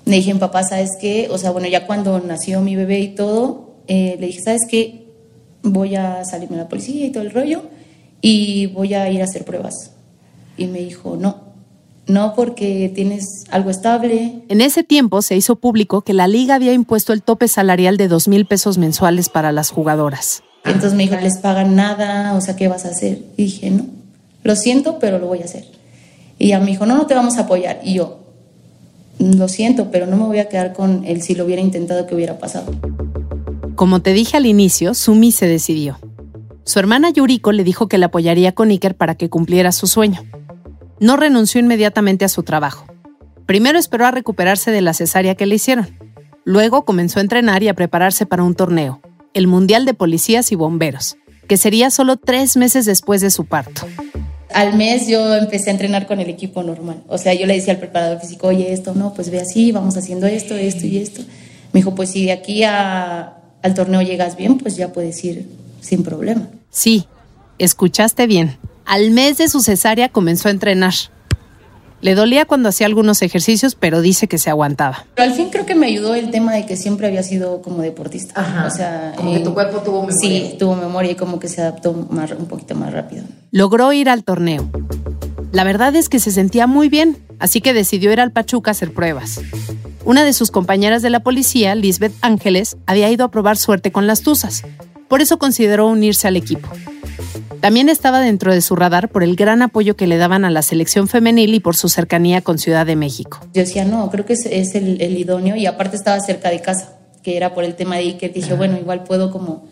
le 0.05 0.17
dije, 0.17 0.35
papá, 0.35 0.63
¿sabes 0.63 0.91
qué? 0.99 1.27
O 1.31 1.37
sea, 1.37 1.51
bueno, 1.51 1.67
ya 1.67 1.87
cuando 1.87 2.19
nació 2.19 2.61
mi 2.61 2.75
bebé 2.75 2.99
y 2.99 3.15
todo, 3.15 3.75
eh, 3.87 4.17
le 4.19 4.27
dije, 4.27 4.41
¿sabes 4.41 4.61
qué? 4.69 5.05
Voy 5.61 5.95
a 5.95 6.25
salirme 6.25 6.57
a 6.57 6.63
la 6.63 6.69
policía 6.69 7.05
y 7.05 7.11
todo 7.11 7.23
el 7.23 7.31
rollo 7.31 7.63
y 8.21 8.67
voy 8.67 8.93
a 8.93 9.09
ir 9.09 9.21
a 9.21 9.25
hacer 9.25 9.45
pruebas. 9.45 9.91
Y 10.57 10.67
me 10.67 10.79
dijo, 10.79 11.15
no, 11.15 11.52
no 12.07 12.33
porque 12.35 12.91
tienes 12.93 13.45
algo 13.49 13.69
estable. 13.69 14.43
En 14.49 14.61
ese 14.61 14.83
tiempo 14.83 15.21
se 15.21 15.35
hizo 15.35 15.55
público 15.55 16.01
que 16.01 16.13
la 16.13 16.27
liga 16.27 16.55
había 16.55 16.73
impuesto 16.73 17.13
el 17.13 17.21
tope 17.23 17.47
salarial 17.47 17.97
de 17.97 18.07
dos 18.07 18.27
mil 18.27 18.45
pesos 18.45 18.77
mensuales 18.77 19.29
para 19.29 19.51
las 19.51 19.69
jugadoras. 19.69 20.43
Entonces 20.65 20.93
me 20.93 21.03
dijo, 21.03 21.15
les 21.15 21.37
pagan 21.39 21.75
nada, 21.75 22.33
o 22.35 22.41
sea, 22.41 22.55
¿qué 22.55 22.67
vas 22.67 22.85
a 22.85 22.89
hacer? 22.89 23.19
Y 23.37 23.43
dije, 23.43 23.69
no, 23.71 23.85
lo 24.43 24.55
siento, 24.55 24.99
pero 24.99 25.19
lo 25.19 25.27
voy 25.27 25.41
a 25.41 25.45
hacer. 25.45 25.65
Y 26.39 26.47
ella 26.47 26.59
me 26.59 26.67
dijo, 26.67 26.85
no, 26.85 26.95
no 26.95 27.05
te 27.05 27.15
vamos 27.15 27.37
a 27.37 27.41
apoyar. 27.41 27.81
Y 27.83 27.95
yo, 27.95 28.19
lo 29.19 29.47
siento, 29.47 29.91
pero 29.91 30.05
no 30.05 30.15
me 30.17 30.23
voy 30.23 30.39
a 30.39 30.47
quedar 30.47 30.73
con 30.73 31.03
él 31.05 31.21
si 31.21 31.35
lo 31.35 31.45
hubiera 31.45 31.61
intentado 31.61 32.07
que 32.07 32.15
hubiera 32.15 32.37
pasado. 32.37 32.73
Como 33.75 34.01
te 34.01 34.13
dije 34.13 34.37
al 34.37 34.45
inicio, 34.45 34.93
Sumi 34.93 35.31
se 35.31 35.47
decidió. 35.47 35.99
Su 36.63 36.79
hermana 36.79 37.09
Yuriko 37.09 37.51
le 37.51 37.65
dijo 37.65 37.87
que 37.87 37.97
la 37.97 38.05
apoyaría 38.05 38.53
con 38.53 38.69
Iker 38.69 38.95
para 38.95 39.15
que 39.15 39.29
cumpliera 39.29 39.73
su 39.73 39.87
sueño 39.87 40.21
no 41.03 41.17
renunció 41.17 41.59
inmediatamente 41.59 42.23
a 42.23 42.29
su 42.29 42.43
trabajo. 42.43 42.85
Primero 43.45 43.77
esperó 43.77 44.05
a 44.05 44.11
recuperarse 44.11 44.71
de 44.71 44.79
la 44.79 44.93
cesárea 44.93 45.35
que 45.35 45.45
le 45.45 45.55
hicieron. 45.55 45.89
Luego 46.45 46.85
comenzó 46.85 47.19
a 47.19 47.21
entrenar 47.21 47.61
y 47.61 47.67
a 47.67 47.73
prepararse 47.73 48.25
para 48.25 48.43
un 48.43 48.55
torneo, 48.55 49.01
el 49.33 49.47
Mundial 49.47 49.83
de 49.83 49.93
Policías 49.93 50.53
y 50.53 50.55
Bomberos, 50.55 51.17
que 51.49 51.57
sería 51.57 51.89
solo 51.89 52.15
tres 52.15 52.55
meses 52.55 52.85
después 52.85 53.19
de 53.19 53.31
su 53.31 53.45
parto. 53.45 53.85
Al 54.53 54.77
mes 54.77 55.07
yo 55.07 55.35
empecé 55.35 55.71
a 55.71 55.73
entrenar 55.73 56.07
con 56.07 56.21
el 56.21 56.29
equipo 56.29 56.63
normal. 56.63 57.03
O 57.09 57.17
sea, 57.17 57.33
yo 57.33 57.47
le 57.47 57.55
decía 57.55 57.73
al 57.73 57.79
preparador 57.79 58.21
físico, 58.21 58.47
oye, 58.47 58.71
esto 58.71 58.93
no, 58.95 59.13
pues 59.13 59.29
ve 59.29 59.41
así, 59.41 59.73
vamos 59.73 59.97
haciendo 59.97 60.25
esto, 60.27 60.55
esto 60.55 60.87
y 60.87 60.99
esto. 60.99 61.21
Me 61.73 61.79
dijo, 61.79 61.95
pues 61.95 62.11
si 62.11 62.23
de 62.23 62.31
aquí 62.31 62.63
al 62.63 63.73
torneo 63.75 64.01
llegas 64.01 64.37
bien, 64.37 64.57
pues 64.57 64.77
ya 64.77 64.93
puedes 64.93 65.21
ir 65.25 65.49
sin 65.81 66.03
problema. 66.03 66.47
Sí, 66.69 67.07
escuchaste 67.57 68.25
bien. 68.25 68.57
Al 68.85 69.11
mes 69.11 69.37
de 69.37 69.47
su 69.47 69.61
cesárea 69.61 70.09
comenzó 70.09 70.47
a 70.49 70.51
entrenar. 70.51 70.93
Le 72.01 72.15
dolía 72.15 72.43
cuando 72.43 72.67
hacía 72.67 72.85
algunos 72.85 73.21
ejercicios, 73.21 73.75
pero 73.75 74.01
dice 74.01 74.27
que 74.27 74.37
se 74.37 74.49
aguantaba. 74.49 75.05
Pero 75.15 75.31
al 75.31 75.35
fin 75.35 75.49
creo 75.49 75.65
que 75.65 75.73
me 75.73 75.87
ayudó 75.87 76.15
el 76.15 76.31
tema 76.31 76.51
de 76.53 76.65
que 76.65 76.75
siempre 76.75 77.07
había 77.07 77.23
sido 77.23 77.61
como 77.61 77.81
deportista. 77.81 78.41
Ajá. 78.41 78.67
O 78.67 78.69
sea, 78.69 79.13
como 79.15 79.33
que 79.33 79.39
tu 79.39 79.53
cuerpo 79.53 79.79
tuvo 79.79 80.05
memoria. 80.05 80.19
Sí, 80.19 80.55
tuvo 80.59 80.75
memoria 80.75 81.11
y 81.11 81.15
como 81.15 81.39
que 81.39 81.47
se 81.47 81.61
adaptó 81.61 81.93
más, 81.93 82.31
un 82.31 82.47
poquito 82.47 82.75
más 82.75 82.91
rápido. 82.91 83.23
Logró 83.51 83.93
ir 83.93 84.09
al 84.09 84.25
torneo. 84.25 84.69
La 85.53 85.63
verdad 85.63 85.95
es 85.95 86.09
que 86.09 86.19
se 86.19 86.31
sentía 86.31 86.67
muy 86.67 86.89
bien, 86.89 87.19
así 87.39 87.61
que 87.61 87.73
decidió 87.73 88.11
ir 88.11 88.19
al 88.19 88.31
Pachuca 88.31 88.71
a 88.71 88.73
hacer 88.73 88.93
pruebas. 88.93 89.39
Una 90.03 90.25
de 90.25 90.33
sus 90.33 90.51
compañeras 90.51 91.03
de 91.03 91.09
la 91.09 91.21
policía, 91.21 91.73
Lisbeth 91.73 92.15
Ángeles, 92.19 92.75
había 92.85 93.09
ido 93.09 93.23
a 93.23 93.31
probar 93.31 93.55
suerte 93.55 93.93
con 93.93 94.07
las 94.07 94.23
tuzas. 94.23 94.63
Por 95.07 95.21
eso 95.21 95.37
consideró 95.37 95.87
unirse 95.87 96.27
al 96.27 96.35
equipo. 96.35 96.67
También 97.63 97.87
estaba 97.87 98.19
dentro 98.19 98.53
de 98.53 98.59
su 98.59 98.75
radar 98.75 99.07
por 99.07 99.23
el 99.23 99.37
gran 99.37 99.61
apoyo 99.61 99.95
que 99.95 100.05
le 100.05 100.17
daban 100.17 100.43
a 100.43 100.49
la 100.49 100.61
selección 100.61 101.07
femenil 101.07 101.53
y 101.53 101.61
por 101.61 101.77
su 101.77 101.87
cercanía 101.87 102.41
con 102.41 102.57
Ciudad 102.57 102.85
de 102.85 102.97
México. 102.97 103.39
Yo 103.53 103.61
decía, 103.61 103.85
no, 103.85 104.11
creo 104.11 104.25
que 104.25 104.33
es, 104.33 104.75
el, 104.75 104.99
idóneo 105.17 105.55
y 105.55 105.65
aparte 105.65 105.95
estaba 105.95 106.19
cerca 106.19 106.49
de 106.49 106.59
casa, 106.59 106.97
que 107.23 107.37
era 107.37 107.53
por 107.53 107.63
el 107.63 107.75
tema 107.75 107.95
de 107.95 108.01
Iker. 108.01 108.33
Dije, 108.33 108.53
bueno, 108.53 108.77
igual 108.77 109.05
puedo 109.05 109.31
como... 109.31 109.63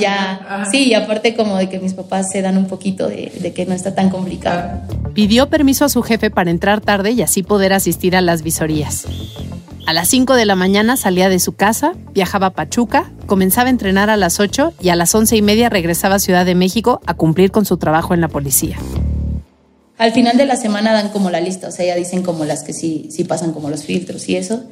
Ya, 0.00 0.66
sí, 0.72 0.88
y 0.88 0.94
aparte 0.94 1.36
como 1.36 1.56
de 1.58 1.68
que 1.68 1.78
mis 1.78 1.94
papás 1.94 2.28
se 2.32 2.42
dan 2.42 2.56
un 2.58 2.66
poquito 2.66 3.06
de, 3.06 3.30
de 3.40 3.52
que 3.52 3.66
no 3.66 3.74
está 3.74 3.94
tan 3.94 4.10
complicado. 4.10 4.80
Pidió 5.14 5.48
permiso 5.48 5.84
a 5.84 5.88
su 5.88 6.02
jefe 6.02 6.28
para 6.28 6.50
entrar 6.50 6.80
tarde 6.80 7.12
y 7.12 7.22
así 7.22 7.44
poder 7.44 7.72
asistir 7.72 8.16
a 8.16 8.20
las 8.20 8.42
visorías. 8.42 9.06
A 9.84 9.92
las 9.92 10.08
5 10.08 10.34
de 10.34 10.46
la 10.46 10.54
mañana 10.54 10.96
salía 10.96 11.28
de 11.28 11.40
su 11.40 11.54
casa, 11.54 11.94
viajaba 12.14 12.48
a 12.48 12.50
Pachuca, 12.50 13.10
comenzaba 13.26 13.66
a 13.66 13.70
entrenar 13.70 14.10
a 14.10 14.16
las 14.16 14.38
8 14.38 14.74
y 14.80 14.90
a 14.90 14.96
las 14.96 15.12
once 15.12 15.36
y 15.36 15.42
media 15.42 15.68
regresaba 15.70 16.16
a 16.16 16.18
Ciudad 16.20 16.46
de 16.46 16.54
México 16.54 17.00
a 17.04 17.14
cumplir 17.14 17.50
con 17.50 17.64
su 17.64 17.78
trabajo 17.78 18.14
en 18.14 18.20
la 18.20 18.28
policía. 18.28 18.78
Al 19.98 20.12
final 20.12 20.36
de 20.36 20.46
la 20.46 20.54
semana 20.54 20.92
dan 20.92 21.08
como 21.08 21.30
la 21.30 21.40
lista, 21.40 21.68
o 21.68 21.70
sea, 21.72 21.84
ya 21.84 21.96
dicen 21.96 22.22
como 22.22 22.44
las 22.44 22.62
que 22.62 22.72
sí, 22.72 23.08
sí 23.10 23.24
pasan 23.24 23.52
como 23.52 23.70
los 23.70 23.82
filtros 23.82 24.28
y 24.28 24.36
eso. 24.36 24.62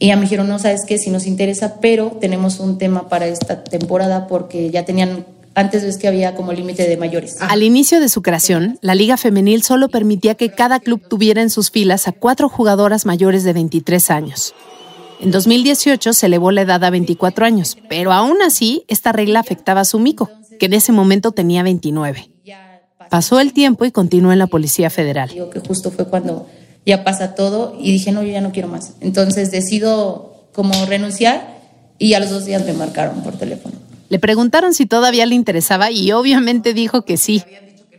Y 0.00 0.08
ya 0.08 0.16
me 0.16 0.22
dijeron, 0.22 0.48
no, 0.48 0.58
sabes 0.58 0.84
qué, 0.86 0.98
si 0.98 1.10
nos 1.10 1.26
interesa, 1.28 1.76
pero 1.80 2.18
tenemos 2.20 2.58
un 2.58 2.78
tema 2.78 3.08
para 3.08 3.28
esta 3.28 3.62
temporada 3.62 4.26
porque 4.26 4.70
ya 4.70 4.84
tenían 4.84 5.24
antes 5.54 5.82
es 5.82 5.98
que 5.98 6.08
había 6.08 6.34
como 6.34 6.52
límite 6.52 6.88
de 6.88 6.96
mayores. 6.96 7.36
Al 7.40 7.62
inicio 7.62 8.00
de 8.00 8.08
su 8.08 8.22
creación, 8.22 8.78
la 8.80 8.94
Liga 8.94 9.16
Femenil 9.16 9.62
solo 9.62 9.88
permitía 9.88 10.34
que 10.34 10.50
cada 10.50 10.80
club 10.80 11.02
tuviera 11.08 11.42
en 11.42 11.50
sus 11.50 11.70
filas 11.70 12.08
a 12.08 12.12
cuatro 12.12 12.48
jugadoras 12.48 13.06
mayores 13.06 13.44
de 13.44 13.52
23 13.52 14.10
años. 14.10 14.54
En 15.20 15.30
2018 15.30 16.12
se 16.12 16.26
elevó 16.26 16.50
la 16.50 16.62
edad 16.62 16.82
a 16.82 16.90
24 16.90 17.46
años, 17.46 17.76
pero 17.88 18.12
aún 18.12 18.42
así 18.42 18.84
esta 18.88 19.12
regla 19.12 19.40
afectaba 19.40 19.82
a 19.82 19.84
su 19.84 19.98
mico, 19.98 20.30
que 20.58 20.66
en 20.66 20.74
ese 20.74 20.92
momento 20.92 21.32
tenía 21.32 21.62
29. 21.62 22.28
Pasó 23.10 23.40
el 23.40 23.52
tiempo 23.52 23.84
y 23.84 23.92
continuó 23.92 24.32
en 24.32 24.38
la 24.38 24.46
Policía 24.46 24.88
Federal. 24.88 25.28
Digo 25.28 25.50
que 25.50 25.60
justo 25.60 25.90
fue 25.90 26.06
cuando 26.06 26.46
ya 26.86 27.04
pasa 27.04 27.34
todo 27.34 27.76
y 27.78 27.92
dije, 27.92 28.10
no, 28.10 28.22
yo 28.22 28.30
ya 28.32 28.40
no 28.40 28.52
quiero 28.52 28.68
más. 28.68 28.94
Entonces 29.00 29.50
decido 29.50 30.48
como 30.52 30.72
renunciar 30.86 31.58
y 31.98 32.14
a 32.14 32.20
los 32.20 32.30
dos 32.30 32.46
días 32.46 32.64
me 32.64 32.72
marcaron 32.72 33.22
por 33.22 33.36
teléfono. 33.36 33.74
Le 34.12 34.18
preguntaron 34.18 34.74
si 34.74 34.84
todavía 34.84 35.24
le 35.24 35.34
interesaba 35.34 35.90
y 35.90 36.12
obviamente 36.12 36.74
dijo 36.74 37.00
que 37.06 37.16
sí. 37.16 37.42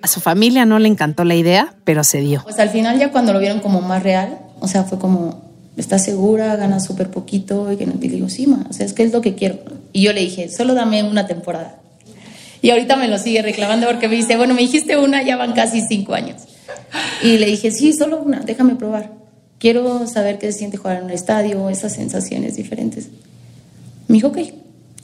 A 0.03 0.08
su 0.08 0.20
familia 0.20 0.63
no 0.63 0.77
le 0.77 0.88
encantó 0.88 1.24
la 1.24 1.34
idea, 1.34 1.74
pero 1.86 2.03
se 2.03 2.20
dio. 2.20 2.43
Pues 2.43 2.60
al 2.60 2.70
final 2.70 3.00
ya 3.00 3.12
cuando 3.12 3.34
lo 3.34 3.39
vieron 3.39 3.62
como 3.62 3.82
más 3.82 4.03
real, 4.03 4.38
o 4.60 4.67
sea, 4.67 4.84
fue 4.84 5.00
como, 5.00 5.41
¿estás 5.75 6.05
segura? 6.05 6.55
Ganas 6.55 6.86
súper 6.86 7.10
poquito. 7.10 7.72
Y 7.72 7.77
que 7.77 7.88
no 7.88 7.93
te 7.93 8.10
digo, 8.10 8.29
sí, 8.29 8.46
ma, 8.46 8.63
o 8.70 8.74
sea, 8.74 8.86
es 8.86 8.93
que 8.93 9.01
es 9.01 9.12
lo 9.12 9.22
que 9.22 9.34
quiero. 9.34 9.58
Y 9.91 10.03
yo 10.03 10.13
le 10.13 10.22
dije, 10.22 10.50
solo 10.50 10.75
dame 10.75 11.01
una 11.01 11.25
temporada. 11.25 11.79
Y 12.62 12.70
ahorita 12.70 12.96
me 12.96 13.08
lo 13.08 13.17
sigue 13.17 13.41
reclamando 13.41 13.88
porque 13.88 14.08
me 14.08 14.15
dice, 14.15 14.38
bueno, 14.38 14.53
me 14.53 14.62
dijiste 14.62 14.96
una, 14.98 15.24
ya 15.24 15.36
van 15.36 15.53
casi 15.53 15.82
cinco 15.82 16.13
años. 16.13 16.43
Y 17.24 17.39
le 17.39 17.48
dije, 17.48 17.72
sí, 17.72 17.91
solo 17.91 18.22
una, 18.22 18.41
déjame 18.41 18.75
probar. 18.75 19.13
Quiero 19.58 20.05
saber 20.05 20.38
qué 20.38 20.51
se 20.51 20.60
siente 20.60 20.77
jugar 20.77 20.98
en 20.98 21.05
un 21.05 21.10
estadio, 21.10 21.72
esas 21.72 21.93
sensaciones 21.93 22.55
diferentes. 22.55 23.08
Me 24.08 24.17
dijo, 24.17 24.27
ok, 24.27 24.38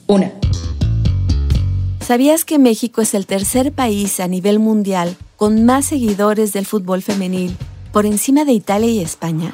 una. 0.06 0.30
¿Sabías 2.10 2.44
que 2.44 2.58
México 2.58 3.02
es 3.02 3.14
el 3.14 3.24
tercer 3.24 3.70
país 3.70 4.18
a 4.18 4.26
nivel 4.26 4.58
mundial 4.58 5.16
con 5.36 5.64
más 5.64 5.84
seguidores 5.84 6.52
del 6.52 6.66
fútbol 6.66 7.02
femenil 7.02 7.56
por 7.92 8.04
encima 8.04 8.44
de 8.44 8.50
Italia 8.50 8.90
y 8.90 8.98
España? 8.98 9.52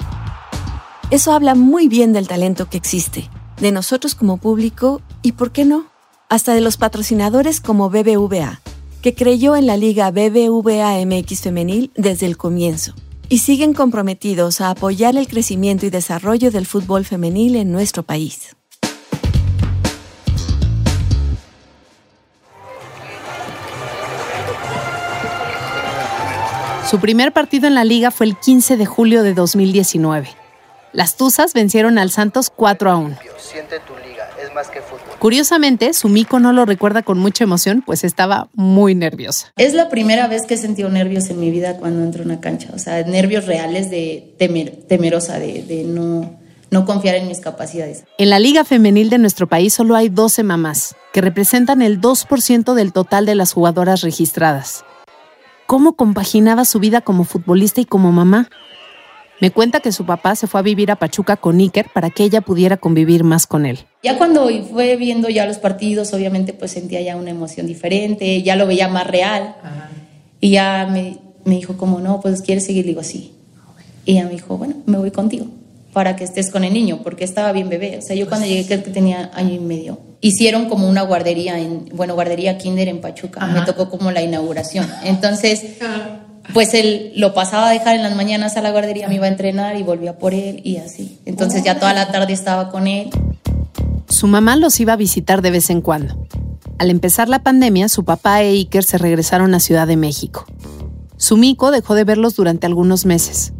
Eso 1.10 1.32
habla 1.32 1.54
muy 1.54 1.86
bien 1.86 2.14
del 2.14 2.26
talento 2.26 2.70
que 2.70 2.78
existe, 2.78 3.28
de 3.60 3.72
nosotros 3.72 4.14
como 4.14 4.38
público 4.38 5.02
y, 5.20 5.32
¿por 5.32 5.52
qué 5.52 5.66
no?, 5.66 5.84
hasta 6.30 6.54
de 6.54 6.62
los 6.62 6.78
patrocinadores 6.78 7.60
como 7.60 7.90
BBVA, 7.90 8.62
que 9.02 9.14
creyó 9.14 9.54
en 9.54 9.66
la 9.66 9.76
Liga 9.76 10.10
BBVA 10.10 11.04
MX 11.04 11.42
Femenil 11.42 11.90
desde 11.94 12.24
el 12.24 12.38
comienzo 12.38 12.94
y 13.28 13.40
siguen 13.40 13.74
comprometidos 13.74 14.62
a 14.62 14.70
apoyar 14.70 15.14
el 15.18 15.28
crecimiento 15.28 15.84
y 15.84 15.90
desarrollo 15.90 16.50
del 16.50 16.64
fútbol 16.64 17.04
femenil 17.04 17.54
en 17.56 17.70
nuestro 17.70 18.02
país. 18.02 18.56
Su 26.88 27.00
primer 27.00 27.32
partido 27.32 27.66
en 27.66 27.74
la 27.74 27.82
liga 27.82 28.12
fue 28.12 28.26
el 28.26 28.36
15 28.36 28.76
de 28.76 28.86
julio 28.86 29.24
de 29.24 29.34
2019. 29.34 30.28
Las 30.92 31.16
Tuzas 31.16 31.52
vencieron 31.52 31.98
al 31.98 32.12
Santos 32.12 32.48
4 32.54 32.90
a 32.90 32.96
1. 32.96 33.16
Curiosamente, 35.18 35.92
Sumiko 35.92 36.38
no 36.38 36.52
lo 36.52 36.64
recuerda 36.64 37.02
con 37.02 37.18
mucha 37.18 37.42
emoción, 37.42 37.82
pues 37.84 38.04
estaba 38.04 38.48
muy 38.54 38.94
nerviosa. 38.94 39.52
Es 39.56 39.74
la 39.74 39.88
primera 39.88 40.28
vez 40.28 40.46
que 40.46 40.54
he 40.54 40.58
sentido 40.58 40.88
nervios 40.88 41.28
en 41.28 41.40
mi 41.40 41.50
vida 41.50 41.76
cuando 41.76 42.04
entro 42.04 42.22
a 42.22 42.26
una 42.26 42.40
cancha, 42.40 42.68
o 42.72 42.78
sea, 42.78 43.02
nervios 43.02 43.46
reales 43.46 43.90
de 43.90 44.36
temerosa, 44.88 45.40
de, 45.40 45.64
de 45.64 45.82
no, 45.82 46.38
no 46.70 46.86
confiar 46.86 47.16
en 47.16 47.26
mis 47.26 47.40
capacidades. 47.40 48.04
En 48.16 48.30
la 48.30 48.38
liga 48.38 48.64
femenil 48.64 49.10
de 49.10 49.18
nuestro 49.18 49.48
país 49.48 49.74
solo 49.74 49.96
hay 49.96 50.08
12 50.08 50.44
mamás, 50.44 50.94
que 51.12 51.20
representan 51.20 51.82
el 51.82 52.00
2% 52.00 52.74
del 52.74 52.92
total 52.92 53.26
de 53.26 53.34
las 53.34 53.52
jugadoras 53.52 54.02
registradas 54.02 54.84
cómo 55.66 55.94
compaginaba 55.94 56.64
su 56.64 56.80
vida 56.80 57.00
como 57.00 57.24
futbolista 57.24 57.80
y 57.80 57.84
como 57.84 58.12
mamá. 58.12 58.48
Me 59.40 59.50
cuenta 59.50 59.80
que 59.80 59.92
su 59.92 60.06
papá 60.06 60.34
se 60.34 60.46
fue 60.46 60.60
a 60.60 60.62
vivir 60.62 60.90
a 60.90 60.96
Pachuca 60.96 61.36
con 61.36 61.58
Iker 61.58 61.88
para 61.92 62.08
que 62.08 62.24
ella 62.24 62.40
pudiera 62.40 62.78
convivir 62.78 63.22
más 63.22 63.46
con 63.46 63.66
él. 63.66 63.80
Ya 64.02 64.16
cuando 64.16 64.48
fue 64.70 64.96
viendo 64.96 65.28
ya 65.28 65.44
los 65.44 65.58
partidos, 65.58 66.14
obviamente 66.14 66.54
pues 66.54 66.70
sentía 66.70 67.02
ya 67.02 67.16
una 67.16 67.30
emoción 67.30 67.66
diferente, 67.66 68.42
ya 68.42 68.56
lo 68.56 68.66
veía 68.66 68.88
más 68.88 69.06
real. 69.06 69.56
Y 70.40 70.50
ya 70.50 70.88
me, 70.90 71.18
me, 71.44 71.56
dijo 71.56 71.76
como, 71.76 72.00
no, 72.00 72.20
pues 72.20 72.40
quieres 72.40 72.64
seguir, 72.64 72.86
le 72.86 72.92
digo, 72.92 73.02
sí. 73.02 73.34
Y 74.06 74.12
ella 74.12 74.24
me 74.24 74.30
dijo, 74.30 74.56
bueno, 74.56 74.76
me 74.86 74.96
voy 74.96 75.10
contigo 75.10 75.46
para 75.92 76.14
que 76.14 76.24
estés 76.24 76.50
con 76.50 76.62
el 76.62 76.74
niño, 76.74 77.00
porque 77.02 77.24
estaba 77.24 77.52
bien 77.52 77.70
bebé. 77.70 77.96
O 77.96 78.02
sea, 78.02 78.14
yo 78.14 78.28
cuando 78.28 78.46
llegué 78.46 78.66
creo 78.66 78.84
que 78.84 78.90
tenía 78.90 79.30
año 79.34 79.54
y 79.54 79.58
medio. 79.58 79.98
Hicieron 80.20 80.68
como 80.68 80.88
una 80.88 81.02
guardería, 81.02 81.58
en, 81.58 81.88
bueno, 81.94 82.14
guardería 82.14 82.58
kinder 82.58 82.88
en 82.88 83.00
Pachuca. 83.00 83.46
Me 83.46 83.62
tocó 83.62 83.90
como 83.90 84.10
la 84.10 84.22
inauguración. 84.22 84.86
Entonces, 85.04 85.62
pues 86.54 86.74
él 86.74 87.12
lo 87.16 87.34
pasaba 87.34 87.68
a 87.68 87.72
dejar 87.72 87.96
en 87.96 88.02
las 88.02 88.16
mañanas 88.16 88.56
a 88.56 88.62
la 88.62 88.70
guardería, 88.70 89.08
me 89.08 89.16
iba 89.16 89.26
a 89.26 89.28
entrenar 89.28 89.76
y 89.76 89.82
volvía 89.82 90.18
por 90.18 90.34
él 90.34 90.60
y 90.64 90.78
así. 90.78 91.20
Entonces 91.26 91.62
ya 91.62 91.78
toda 91.78 91.92
la 91.92 92.10
tarde 92.10 92.32
estaba 92.32 92.70
con 92.70 92.86
él. 92.86 93.10
Su 94.08 94.26
mamá 94.26 94.56
los 94.56 94.78
iba 94.80 94.94
a 94.94 94.96
visitar 94.96 95.42
de 95.42 95.50
vez 95.50 95.70
en 95.70 95.80
cuando. 95.80 96.26
Al 96.78 96.90
empezar 96.90 97.28
la 97.28 97.42
pandemia, 97.42 97.88
su 97.88 98.04
papá 98.04 98.42
e 98.42 98.50
Iker 98.50 98.84
se 98.84 98.98
regresaron 98.98 99.54
a 99.54 99.60
Ciudad 99.60 99.86
de 99.86 99.96
México. 99.96 100.46
Sumiko 101.16 101.70
dejó 101.70 101.94
de 101.94 102.04
verlos 102.04 102.36
durante 102.36 102.66
algunos 102.66 103.06
meses 103.06 103.52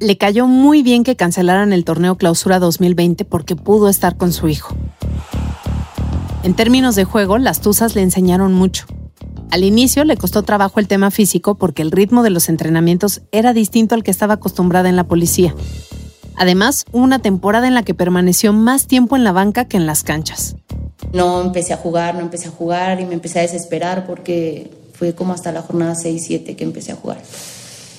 le 0.00 0.16
cayó 0.16 0.46
muy 0.46 0.82
bien 0.82 1.04
que 1.04 1.16
cancelaran 1.16 1.72
el 1.72 1.84
torneo 1.84 2.16
Clausura 2.16 2.58
2020 2.58 3.24
porque 3.24 3.56
pudo 3.56 3.88
estar 3.88 4.16
con 4.16 4.32
su 4.32 4.48
hijo. 4.48 4.76
En 6.44 6.54
términos 6.54 6.94
de 6.94 7.04
juego, 7.04 7.38
las 7.38 7.60
Tuzas 7.60 7.94
le 7.94 8.02
enseñaron 8.02 8.54
mucho. 8.54 8.86
Al 9.50 9.64
inicio 9.64 10.04
le 10.04 10.16
costó 10.16 10.42
trabajo 10.42 10.78
el 10.78 10.86
tema 10.86 11.10
físico 11.10 11.56
porque 11.56 11.82
el 11.82 11.90
ritmo 11.90 12.22
de 12.22 12.30
los 12.30 12.48
entrenamientos 12.48 13.22
era 13.32 13.52
distinto 13.52 13.94
al 13.94 14.04
que 14.04 14.10
estaba 14.10 14.34
acostumbrada 14.34 14.88
en 14.88 14.96
la 14.96 15.04
policía. 15.04 15.54
Además, 16.36 16.84
hubo 16.92 17.02
una 17.02 17.18
temporada 17.18 17.66
en 17.66 17.74
la 17.74 17.82
que 17.82 17.94
permaneció 17.94 18.52
más 18.52 18.86
tiempo 18.86 19.16
en 19.16 19.24
la 19.24 19.32
banca 19.32 19.64
que 19.64 19.76
en 19.76 19.86
las 19.86 20.04
canchas. 20.04 20.54
No 21.12 21.42
empecé 21.42 21.72
a 21.72 21.76
jugar, 21.76 22.14
no 22.14 22.20
empecé 22.20 22.48
a 22.48 22.52
jugar 22.52 23.00
y 23.00 23.06
me 23.06 23.14
empecé 23.14 23.40
a 23.40 23.42
desesperar 23.42 24.06
porque 24.06 24.70
fue 24.92 25.14
como 25.14 25.32
hasta 25.32 25.50
la 25.50 25.62
jornada 25.62 25.94
6-7 25.94 26.54
que 26.54 26.64
empecé 26.64 26.92
a 26.92 26.96
jugar. 26.96 27.20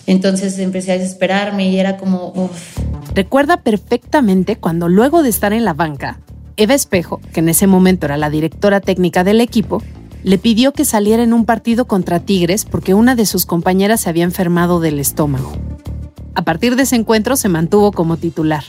Entonces 0.05 0.58
empecé 0.60 0.93
a 0.93 0.98
desesperarme 0.98 1.69
y 1.69 1.79
era 1.79 1.98
como... 1.98 2.50
Recuerda 3.13 3.58
perfectamente 3.58 4.55
cuando 4.55 4.88
luego 4.88 5.24
de 5.24 5.29
estar 5.29 5.51
en 5.51 5.65
la 5.65 5.74
banca, 5.74 6.19
Eva 6.60 6.74
Espejo, 6.74 7.22
que 7.34 7.39
en 7.39 7.50
ese 7.50 7.68
momento 7.68 8.06
era 8.06 8.18
la 8.18 8.30
directora 8.30 8.82
técnica 8.82 9.24
del 9.24 9.42
equipo, 9.42 9.82
le 10.24 10.38
pidió 10.38 10.74
que 10.74 10.86
saliera 10.86 11.24
en 11.24 11.34
un 11.34 11.46
partido 11.46 11.86
contra 11.86 12.20
Tigres 12.20 12.66
porque 12.66 12.94
una 12.94 13.16
de 13.16 13.25
sus 13.25 13.46
compañeras 13.46 14.01
se 14.01 14.10
había 14.10 14.25
enfermado 14.25 14.80
del 14.80 15.00
estómago. 15.00 15.54
A 16.36 16.44
partir 16.44 16.75
de 16.75 16.84
ese 16.84 16.96
encuentro 16.96 17.36
se 17.36 17.50
mantuvo 17.50 17.92
como 17.92 18.18
titular. 18.18 18.66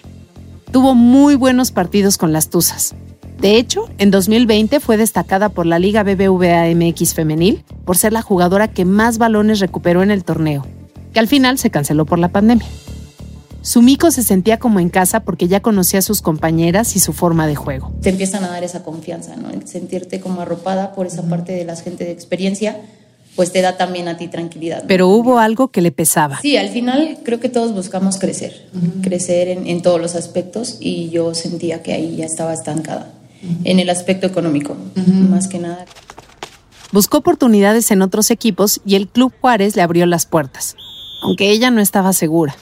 Tuvo 0.70 0.94
muy 0.94 1.34
buenos 1.34 1.72
partidos 1.72 2.16
con 2.16 2.32
las 2.32 2.48
Tuzas. 2.48 2.94
De 3.40 3.56
hecho, 3.56 3.88
en 3.98 4.10
2020 4.10 4.80
fue 4.80 4.96
destacada 4.96 5.48
por 5.48 5.66
la 5.66 5.78
Liga 5.78 6.02
BBVA 6.04 6.72
MX 6.74 7.14
femenil 7.14 7.64
por 7.84 7.98
ser 7.98 8.12
la 8.12 8.22
jugadora 8.22 8.68
que 8.68 8.84
más 8.84 9.18
balones 9.18 9.58
recuperó 9.60 10.02
en 10.02 10.10
el 10.10 10.24
torneo 10.24 10.64
que 11.12 11.20
al 11.20 11.28
final 11.28 11.58
se 11.58 11.70
canceló 11.70 12.06
por 12.06 12.18
la 12.18 12.28
pandemia. 12.28 12.66
Sumiko 13.62 14.10
se 14.10 14.22
sentía 14.22 14.58
como 14.58 14.80
en 14.80 14.88
casa 14.88 15.20
porque 15.20 15.46
ya 15.46 15.60
conocía 15.60 15.98
a 15.98 16.02
sus 16.02 16.22
compañeras 16.22 16.96
y 16.96 17.00
su 17.00 17.12
forma 17.12 17.46
de 17.46 17.56
juego. 17.56 17.92
Te 18.00 18.10
empiezan 18.10 18.44
a 18.44 18.48
dar 18.48 18.64
esa 18.64 18.82
confianza, 18.82 19.36
¿no? 19.36 19.50
El 19.50 19.66
sentirte 19.68 20.20
como 20.20 20.40
arropada 20.40 20.92
por 20.92 21.06
esa 21.06 21.22
parte 21.22 21.52
de 21.52 21.64
la 21.64 21.76
gente 21.76 22.04
de 22.04 22.12
experiencia, 22.12 22.80
pues 23.36 23.52
te 23.52 23.60
da 23.60 23.76
también 23.76 24.08
a 24.08 24.16
ti 24.16 24.28
tranquilidad. 24.28 24.84
Pero 24.88 25.08
hubo 25.08 25.38
algo 25.38 25.68
que 25.68 25.82
le 25.82 25.92
pesaba. 25.92 26.40
Sí, 26.40 26.56
al 26.56 26.70
final 26.70 27.18
creo 27.22 27.38
que 27.38 27.48
todos 27.48 27.74
buscamos 27.74 28.18
crecer, 28.18 28.66
crecer 29.02 29.48
en, 29.48 29.82
todos 29.82 30.00
los 30.00 30.14
aspectos 30.14 30.78
y 30.80 31.10
yo 31.10 31.34
sentía 31.34 31.82
que 31.82 31.92
ahí 31.92 32.16
ya 32.16 32.24
estaba 32.24 32.54
estancada, 32.54 33.12
en 33.64 33.78
el 33.78 33.90
aspecto 33.90 34.26
económico, 34.26 34.76
más 35.28 35.48
que 35.48 35.58
nada. 35.58 35.84
Buscó 36.92 37.18
oportunidades 37.18 37.90
en 37.90 38.02
otros 38.02 38.30
equipos 38.30 38.80
y 38.84 38.96
el 38.96 39.06
Club 39.06 39.32
Juárez 39.40 39.76
le 39.76 39.82
abrió 39.82 40.06
las 40.06 40.26
puertas 40.26 40.76
aunque 41.20 41.50
ella 41.50 41.70
no 41.70 41.80
estaba 41.80 42.12
segura. 42.12 42.56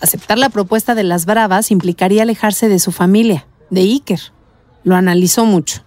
Aceptar 0.00 0.38
la 0.38 0.50
propuesta 0.50 0.94
de 0.94 1.04
las 1.04 1.24
Bravas 1.24 1.70
implicaría 1.70 2.22
alejarse 2.22 2.68
de 2.68 2.78
su 2.78 2.92
familia, 2.92 3.46
de 3.70 3.80
Iker. 3.80 4.20
Lo 4.84 4.94
analizó 4.94 5.44
mucho. 5.44 5.82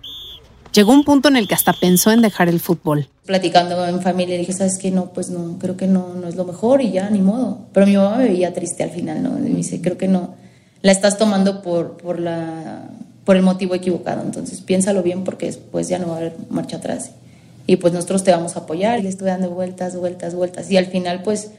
Llegó 0.73 0.93
un 0.93 1.03
punto 1.03 1.29
en 1.29 1.35
el 1.35 1.47
que 1.47 1.55
hasta 1.55 1.73
pensó 1.73 2.11
en 2.11 2.21
dejar 2.21 2.49
el 2.49 2.59
fútbol. 2.59 3.07
Platicando 3.25 3.85
en 3.87 4.01
familia 4.01 4.37
dije, 4.37 4.53
¿sabes 4.53 4.77
qué? 4.77 4.91
No, 4.91 5.13
pues 5.13 5.29
no, 5.29 5.57
creo 5.59 5.77
que 5.77 5.87
no, 5.87 6.13
no 6.15 6.27
es 6.27 6.35
lo 6.35 6.45
mejor 6.45 6.81
y 6.81 6.91
ya, 6.91 7.09
ni 7.09 7.21
modo. 7.21 7.67
Pero 7.73 7.85
mi 7.85 7.95
mamá 7.95 8.17
me 8.17 8.27
veía 8.27 8.53
triste 8.53 8.83
al 8.83 8.91
final, 8.91 9.21
¿no? 9.21 9.31
me 9.31 9.49
dice, 9.49 9.81
creo 9.81 9.97
que 9.97 10.07
no, 10.07 10.35
la 10.81 10.91
estás 10.91 11.17
tomando 11.17 11.61
por, 11.61 11.97
por, 11.97 12.19
la, 12.19 12.89
por 13.25 13.35
el 13.35 13.43
motivo 13.43 13.75
equivocado. 13.75 14.21
Entonces 14.21 14.61
piénsalo 14.61 15.03
bien 15.03 15.23
porque 15.23 15.47
después 15.47 15.87
ya 15.87 15.99
no 15.99 16.07
va 16.07 16.15
a 16.15 16.17
haber 16.17 16.35
marcha 16.49 16.77
atrás. 16.77 17.11
Y 17.65 17.75
pues 17.75 17.93
nosotros 17.93 18.23
te 18.23 18.31
vamos 18.31 18.55
a 18.55 18.61
apoyar. 18.61 18.99
Y 18.99 19.03
le 19.03 19.09
estuve 19.09 19.29
dando 19.29 19.49
vueltas, 19.51 19.95
vueltas, 19.95 20.35
vueltas. 20.35 20.69
Y 20.71 20.77
al 20.77 20.87
final 20.87 21.21
pues 21.23 21.51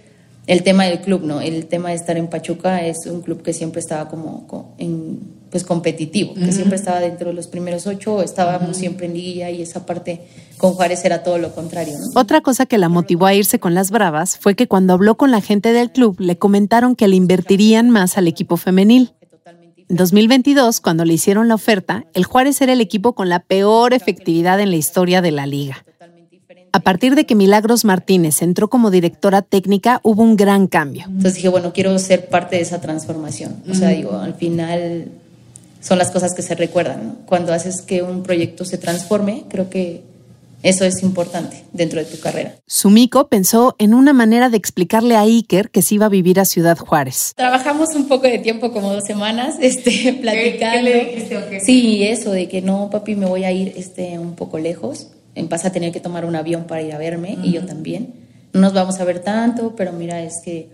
el 0.51 0.65
tema 0.65 0.83
del 0.87 1.01
club, 1.01 1.23
¿no? 1.23 1.41
El 1.41 1.67
tema 1.67 1.91
de 1.91 1.95
estar 1.95 2.17
en 2.17 2.27
Pachuca 2.27 2.85
es 2.85 3.07
un 3.07 3.21
club 3.23 3.41
que 3.41 3.53
siempre 3.53 3.79
estaba 3.79 4.09
como, 4.09 4.75
en, 4.79 5.21
pues 5.49 5.63
competitivo, 5.63 6.35
que 6.35 6.51
siempre 6.51 6.75
estaba 6.75 6.99
dentro 6.99 7.29
de 7.29 7.35
los 7.35 7.47
primeros 7.47 7.87
ocho, 7.87 8.21
estábamos 8.21 8.77
siempre 8.77 9.07
en 9.07 9.13
liguilla 9.13 9.49
y 9.51 9.63
esa 9.63 9.87
parte 9.87 10.23
con 10.57 10.73
Juárez 10.73 11.05
era 11.05 11.23
todo 11.23 11.39
lo 11.39 11.55
contrario. 11.55 11.95
¿no? 11.97 12.21
Otra 12.21 12.41
cosa 12.41 12.67
que 12.67 12.79
la 12.79 12.89
motivó 12.89 13.27
a 13.27 13.35
irse 13.35 13.61
con 13.61 13.75
las 13.75 13.93
Bravas 13.93 14.39
fue 14.39 14.57
que 14.57 14.67
cuando 14.67 14.93
habló 14.93 15.17
con 15.17 15.31
la 15.31 15.41
gente 15.41 15.73
del 15.73 15.93
club 15.93 16.17
le 16.19 16.37
comentaron 16.37 16.97
que 16.97 17.07
le 17.07 17.15
invertirían 17.15 17.89
más 17.89 18.19
al 18.19 18.27
equipo 18.27 18.57
femenil. 18.57 19.13
En 19.89 19.97
2022, 19.97 20.81
cuando 20.81 21.05
le 21.05 21.15
hicieron 21.15 21.47
la 21.47 21.55
oferta, 21.55 22.07
el 22.13 22.25
Juárez 22.25 22.61
era 22.61 22.73
el 22.73 22.81
equipo 22.81 23.13
con 23.15 23.29
la 23.29 23.39
peor 23.39 23.95
efectividad 23.95 24.59
en 24.59 24.71
la 24.71 24.77
historia 24.77 25.23
de 25.23 25.31
la 25.31 25.47
liga. 25.47 25.85
A 26.73 26.81
partir 26.81 27.15
de 27.15 27.27
que 27.27 27.35
Milagros 27.35 27.85
Martínez 27.85 28.43
entró 28.43 28.69
como 28.69 28.91
directora 28.91 29.43
técnica, 29.43 30.01
hubo 30.05 30.23
un 30.23 30.37
gran 30.37 30.67
cambio. 30.69 31.05
Entonces 31.07 31.35
dije, 31.35 31.49
bueno, 31.49 31.73
quiero 31.73 31.99
ser 31.99 32.29
parte 32.29 32.57
de 32.57 32.63
esa 32.63 32.81
transformación. 32.81 33.57
O 33.69 33.75
sea, 33.75 33.89
digo, 33.89 34.15
al 34.15 34.35
final 34.35 35.07
son 35.81 35.99
las 35.99 36.11
cosas 36.11 36.35
que 36.35 36.43
se 36.43 36.55
recuerdan. 36.55 37.19
Cuando 37.27 37.53
haces 37.53 37.83
que 37.83 38.03
un 38.03 38.23
proyecto 38.23 38.65
se 38.65 38.79
transforme, 38.79 39.45
creo 39.49 39.69
que 39.69 40.03
eso 40.63 40.85
es 40.85 41.03
importante 41.03 41.65
dentro 41.73 41.99
de 41.99 42.05
tu 42.05 42.21
carrera. 42.21 42.55
Sumiko 42.67 43.29
pensó 43.29 43.75
en 43.79 43.95
una 43.95 44.13
manera 44.13 44.51
de 44.51 44.59
explicarle 44.59 45.17
a 45.17 45.23
Iker 45.23 45.71
que 45.71 45.83
se 45.83 45.95
iba 45.95 46.07
a 46.07 46.11
vivir 46.11 46.39
a 46.39 46.45
Ciudad 46.45 46.77
Juárez. 46.77 47.33
Trabajamos 47.35 47.95
un 47.97 48.07
poco 48.07 48.27
de 48.27 48.39
tiempo, 48.39 48.71
como 48.71 48.93
dos 48.93 49.05
semanas, 49.05 49.57
este, 49.61 50.13
platicando. 50.21 50.91
Sí, 51.65 52.05
eso 52.05 52.31
de 52.31 52.49
que 52.49 52.63
no, 52.63 52.91
papi, 52.91 53.17
me 53.17 53.27
voy 53.27 53.45
a 53.45 53.51
ir 53.51 53.73
este, 53.77 54.19
un 54.19 54.35
poco 54.37 54.59
lejos 54.59 55.09
vas 55.49 55.65
a 55.65 55.73
tener 55.73 55.93
que 55.93 56.01
tomar 56.01 56.25
un 56.25 56.37
avión 56.37 56.65
para 56.65 56.83
ir 56.83 56.93
a 56.93 56.99
verme 56.99 57.39
y 57.43 57.53
yo 57.53 57.65
también. 57.65 58.15
No 58.53 58.61
nos 58.61 58.73
vamos 58.73 59.01
a 59.01 59.05
ver 59.05 59.21
tanto, 59.21 59.75
pero 59.77 59.93
mira, 59.93 60.23
es 60.23 60.41
que 60.45 60.69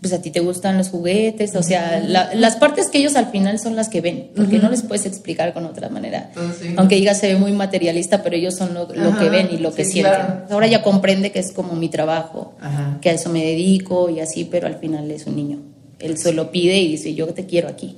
pues 0.00 0.12
a 0.12 0.22
ti 0.22 0.30
te 0.30 0.40
gustan 0.40 0.76
los 0.76 0.90
juguetes, 0.90 1.56
o 1.56 1.62
sea, 1.62 1.98
las 2.00 2.56
partes 2.56 2.90
que 2.90 2.98
ellos 2.98 3.16
al 3.16 3.26
final 3.30 3.58
son 3.58 3.76
las 3.76 3.88
que 3.88 4.00
ven, 4.00 4.28
porque 4.36 4.58
no 4.58 4.68
les 4.68 4.82
puedes 4.82 5.06
explicar 5.06 5.52
con 5.52 5.64
otra 5.64 5.88
manera. 5.88 6.30
Ah, 6.36 6.52
Aunque 6.76 6.96
diga 6.96 7.14
se 7.14 7.32
ve 7.32 7.36
muy 7.36 7.52
materialista, 7.52 8.22
pero 8.22 8.36
ellos 8.36 8.54
son 8.54 8.74
lo, 8.74 8.86
que 8.86 9.28
ven 9.30 9.48
y 9.50 9.56
lo 9.56 9.74
que 9.74 9.84
sienten. 9.84 10.44
Ahora 10.50 10.66
ya 10.66 10.82
comprende 10.82 11.32
que 11.32 11.38
es 11.38 11.50
como 11.50 11.74
mi 11.74 11.88
trabajo, 11.88 12.54
que 13.00 13.10
a 13.10 13.12
eso 13.14 13.30
me 13.30 13.42
dedico 13.44 14.10
y 14.10 14.20
así, 14.20 14.44
pero 14.44 14.66
al 14.66 14.76
final 14.76 15.10
es 15.10 15.26
un 15.26 15.36
niño. 15.36 15.58
Él 15.98 16.18
solo 16.18 16.50
pide 16.50 16.78
y 16.78 16.88
dice, 16.88 17.14
yo 17.14 17.26
te 17.28 17.46
quiero 17.46 17.68
aquí. 17.68 17.96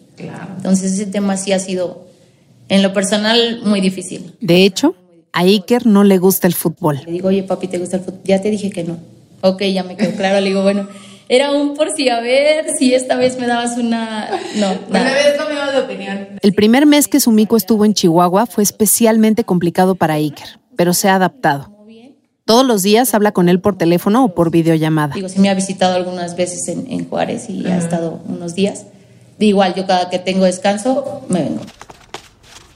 Entonces 0.56 0.92
ese 0.92 1.06
tema 1.06 1.36
sí 1.36 1.52
ha 1.52 1.58
sido, 1.58 2.06
en 2.68 2.82
lo 2.82 2.92
personal, 2.92 3.60
muy 3.64 3.80
difícil. 3.80 4.34
De 4.40 4.64
hecho, 4.64 4.94
a 5.38 5.42
Iker 5.42 5.86
no 5.86 6.02
le 6.02 6.18
gusta 6.18 6.48
el 6.48 6.54
fútbol. 6.54 7.00
Le 7.06 7.12
digo, 7.12 7.28
oye, 7.28 7.44
papi, 7.44 7.68
¿te 7.68 7.78
gusta 7.78 7.98
el 7.98 8.02
fútbol? 8.02 8.20
Ya 8.24 8.40
te 8.40 8.50
dije 8.50 8.70
que 8.70 8.82
no. 8.82 8.98
Ok, 9.40 9.62
ya 9.62 9.84
me 9.84 9.96
quedó 9.96 10.10
claro. 10.16 10.40
Le 10.40 10.48
digo, 10.48 10.64
bueno, 10.64 10.88
era 11.28 11.52
un 11.52 11.74
por 11.74 11.92
si 11.92 12.08
a 12.08 12.18
ver 12.18 12.66
si 12.76 12.92
esta 12.92 13.14
vez 13.14 13.38
me 13.38 13.46
dabas 13.46 13.78
una. 13.78 14.28
No, 14.56 14.66
Una 14.90 15.04
vez 15.04 15.36
cambiado 15.38 15.70
de 15.70 15.78
opinión. 15.78 16.28
El 16.42 16.54
primer 16.54 16.86
mes 16.86 17.06
que 17.06 17.20
Sumiko 17.20 17.56
estuvo 17.56 17.84
en 17.84 17.94
Chihuahua 17.94 18.46
fue 18.46 18.64
especialmente 18.64 19.44
complicado 19.44 19.94
para 19.94 20.14
Iker, 20.14 20.58
pero 20.74 20.92
se 20.92 21.08
ha 21.08 21.14
adaptado. 21.14 21.72
Todos 22.44 22.66
los 22.66 22.82
días 22.82 23.14
habla 23.14 23.30
con 23.30 23.48
él 23.48 23.60
por 23.60 23.78
teléfono 23.78 24.24
o 24.24 24.34
por 24.34 24.50
videollamada. 24.50 25.14
Digo, 25.14 25.28
sí 25.28 25.38
me 25.38 25.50
ha 25.50 25.54
visitado 25.54 25.94
algunas 25.94 26.34
veces 26.34 26.66
en, 26.66 27.08
Juárez 27.08 27.48
y 27.48 27.64
ha 27.66 27.78
estado 27.78 28.20
unos 28.26 28.56
días. 28.56 28.86
Igual, 29.38 29.74
yo 29.76 29.86
cada 29.86 30.10
que 30.10 30.18
tengo 30.18 30.46
descanso, 30.46 31.22
me 31.28 31.42
vengo. 31.42 31.60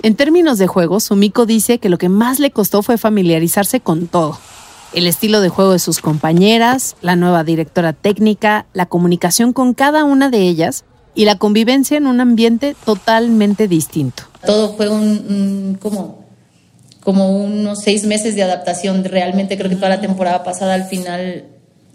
En 0.03 0.17
términos 0.17 0.59
de 0.59 0.67
juego, 0.67 0.99
Sumiko 0.99 1.47
dice 1.47 1.79
que 1.79 1.89
lo 1.89 1.97
que 1.97 2.09
más 2.09 2.41
le 2.41 2.51
costó 2.51 2.83
fue 2.83 2.99
familiarizarse 2.99 3.79
con 3.79 4.09
todo. 4.09 4.37
El 4.93 5.07
estilo 5.07 5.41
de 5.41 5.49
juego 5.49 5.73
de 5.73 5.79
sus 5.79 6.01
compañeras, 6.01 6.97
la 7.03 7.15
nueva 7.15 7.45
directora 7.45 7.93
técnica, 7.93 8.67
la 8.73 8.87
comunicación 8.87 9.53
con 9.53 9.75
cada 9.75 10.03
una 10.05 10.29
de 10.29 10.41
ellas 10.41 10.85
y 11.15 11.25
la 11.25 11.39
convivencia 11.39 11.97
en 11.97 12.09
un 12.09 12.21
ambiente 12.21 12.75
totalmente 12.85 13.69
distinto. 13.69 14.25
Todo 14.45 14.75
fue 14.77 14.89
un, 14.89 15.79
como, 15.81 16.25
como 17.05 17.31
unos 17.45 17.81
seis 17.81 18.05
meses 18.05 18.35
de 18.35 18.43
adaptación. 18.43 19.05
Realmente 19.05 19.57
creo 19.57 19.71
que 19.71 19.77
toda 19.77 19.89
la 19.89 20.01
temporada 20.01 20.43
pasada 20.43 20.75
al 20.75 20.85
final 20.85 21.45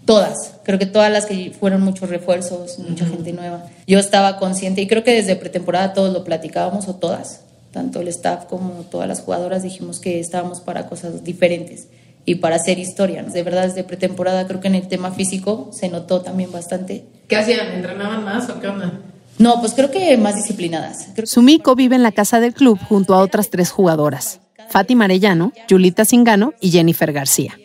todas, 0.05 0.53
creo 0.63 0.79
que 0.79 0.85
todas 0.85 1.11
las 1.11 1.25
que 1.25 1.53
fueron 1.59 1.81
muchos 1.81 2.09
refuerzos, 2.09 2.79
mucha 2.79 3.05
gente 3.05 3.33
nueva. 3.33 3.65
Yo 3.85 3.99
estaba 3.99 4.37
consciente 4.37 4.81
y 4.81 4.87
creo 4.87 5.03
que 5.03 5.11
desde 5.11 5.35
pretemporada 5.35 5.93
todos 5.93 6.13
lo 6.13 6.23
platicábamos 6.23 6.87
o 6.87 6.95
todas, 6.95 7.41
tanto 7.71 8.01
el 8.01 8.07
staff 8.07 8.45
como 8.45 8.85
todas 8.89 9.07
las 9.07 9.21
jugadoras 9.21 9.63
dijimos 9.63 9.99
que 9.99 10.19
estábamos 10.19 10.61
para 10.61 10.87
cosas 10.87 11.23
diferentes 11.23 11.87
y 12.25 12.35
para 12.35 12.57
hacer 12.57 12.79
historia. 12.79 13.23
De 13.23 13.43
verdad, 13.43 13.67
desde 13.67 13.83
pretemporada 13.83 14.47
creo 14.47 14.59
que 14.59 14.67
en 14.67 14.75
el 14.75 14.87
tema 14.87 15.11
físico 15.11 15.69
se 15.71 15.89
notó 15.89 16.21
también 16.21 16.51
bastante. 16.51 17.05
¿Qué 17.27 17.35
hacían? 17.35 17.67
¿Entrenaban 17.67 18.23
más 18.23 18.49
o 18.49 18.59
qué 18.59 18.67
onda? 18.67 18.99
No, 19.39 19.59
pues 19.59 19.73
creo 19.73 19.91
que 19.91 20.17
más 20.17 20.35
disciplinadas. 20.35 21.07
Sumiko 21.25 21.75
vive 21.75 21.95
en 21.95 22.03
la 22.03 22.11
casa 22.11 22.39
del 22.39 22.53
club 22.53 22.79
junto 22.89 23.13
a 23.13 23.19
otras 23.19 23.49
tres 23.49 23.69
jugadoras, 23.69 24.39
Fátima 24.69 25.05
Arellano, 25.05 25.53
Julita 25.69 26.05
Singano 26.05 26.53
y 26.59 26.71
Jennifer 26.71 27.13
García. 27.13 27.57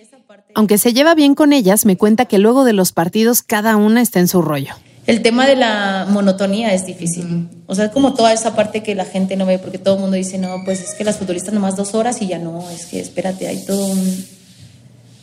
Aunque 0.55 0.77
se 0.77 0.93
lleva 0.93 1.15
bien 1.15 1.35
con 1.35 1.55
ellas, 1.55 1.87
me 1.87 1.97
cuenta 1.97 2.27
que 2.27 2.38
luego 2.38 2.65
de 2.65 2.75
los 2.75 2.93
partidos 2.93 3.43
cada 3.43 3.77
una 3.77 4.03
está 4.03 4.21
en 4.21 4.29
su 4.29 4.43
rollo 4.43 4.75
el 5.07 5.23
tema 5.23 5.47
de 5.47 5.57
la 5.57 6.07
monotonía 6.09 6.73
es 6.75 6.87
difícil. 6.87 7.49
O 7.67 7.75
sea, 7.75 7.87
es 7.87 7.91
como 7.91 8.15
toda 8.15 8.33
esa 8.33 8.55
parte 8.55 8.83
que 8.83 8.95
la 8.95 9.05
gente 9.05 9.37
no 9.37 9.47
ve, 9.47 9.59
porque 9.59 9.79
todo 9.79 9.97
el 9.97 10.01
mundo 10.01 10.17
dice, 10.17 10.38
no, 10.38 10.62
pues 10.65 10.81
es 10.81 10.95
que 10.95 11.05
las 11.05 11.17
futbolistas 11.17 11.53
nomás 11.53 11.77
dos 11.77 11.95
horas 11.95 12.23
y 12.23 12.29
ya 12.29 12.38
no, 12.38 12.69
es 12.71 12.87
que 12.87 13.01
espérate, 13.01 13.49
hay 13.49 13.65
todo 13.65 13.87
un, 13.87 14.25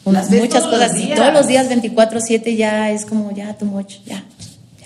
unas 0.04 0.30
muchas 0.30 0.66
cosas. 0.66 1.00
Y 1.00 1.14
todos 1.16 1.34
los 1.34 1.48
días 1.48 1.70
24-7 1.70 2.56
ya 2.58 2.92
es 2.92 3.06
como, 3.06 3.32
ya, 3.32 3.58
too 3.58 3.66
much, 3.66 4.00
ya, 4.06 4.26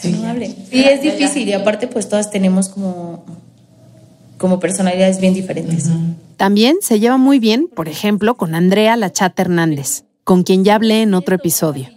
ya 0.01 0.09
no 0.11 0.27
hablen. 0.27 0.55
Y 0.71 0.83
es 0.83 1.01
difícil, 1.01 1.47
y 1.47 1.53
aparte 1.53 1.87
pues 1.87 2.07
todas 2.07 2.29
tenemos 2.29 2.69
como, 2.69 3.25
como 4.37 4.59
personalidades 4.59 5.19
bien 5.19 5.33
diferentes. 5.33 5.89
También 6.37 6.77
se 6.81 6.99
lleva 6.99 7.17
muy 7.17 7.39
bien, 7.39 7.67
por 7.73 7.87
ejemplo, 7.87 8.35
con 8.35 8.53
Andrea 8.53 8.95
La 8.95 9.11
Chata 9.11 9.41
Hernández, 9.41 10.03
con 10.23 10.43
quien 10.43 10.63
ya 10.63 10.75
hablé 10.75 11.01
en 11.01 11.15
otro 11.15 11.35
episodio. 11.35 11.87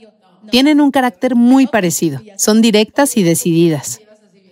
Tienen 0.51 0.81
un 0.81 0.91
carácter 0.91 1.35
muy 1.35 1.67
parecido, 1.67 2.21
son 2.37 2.63
directas 2.63 3.17
y 3.17 3.23
decididas. 3.23 4.01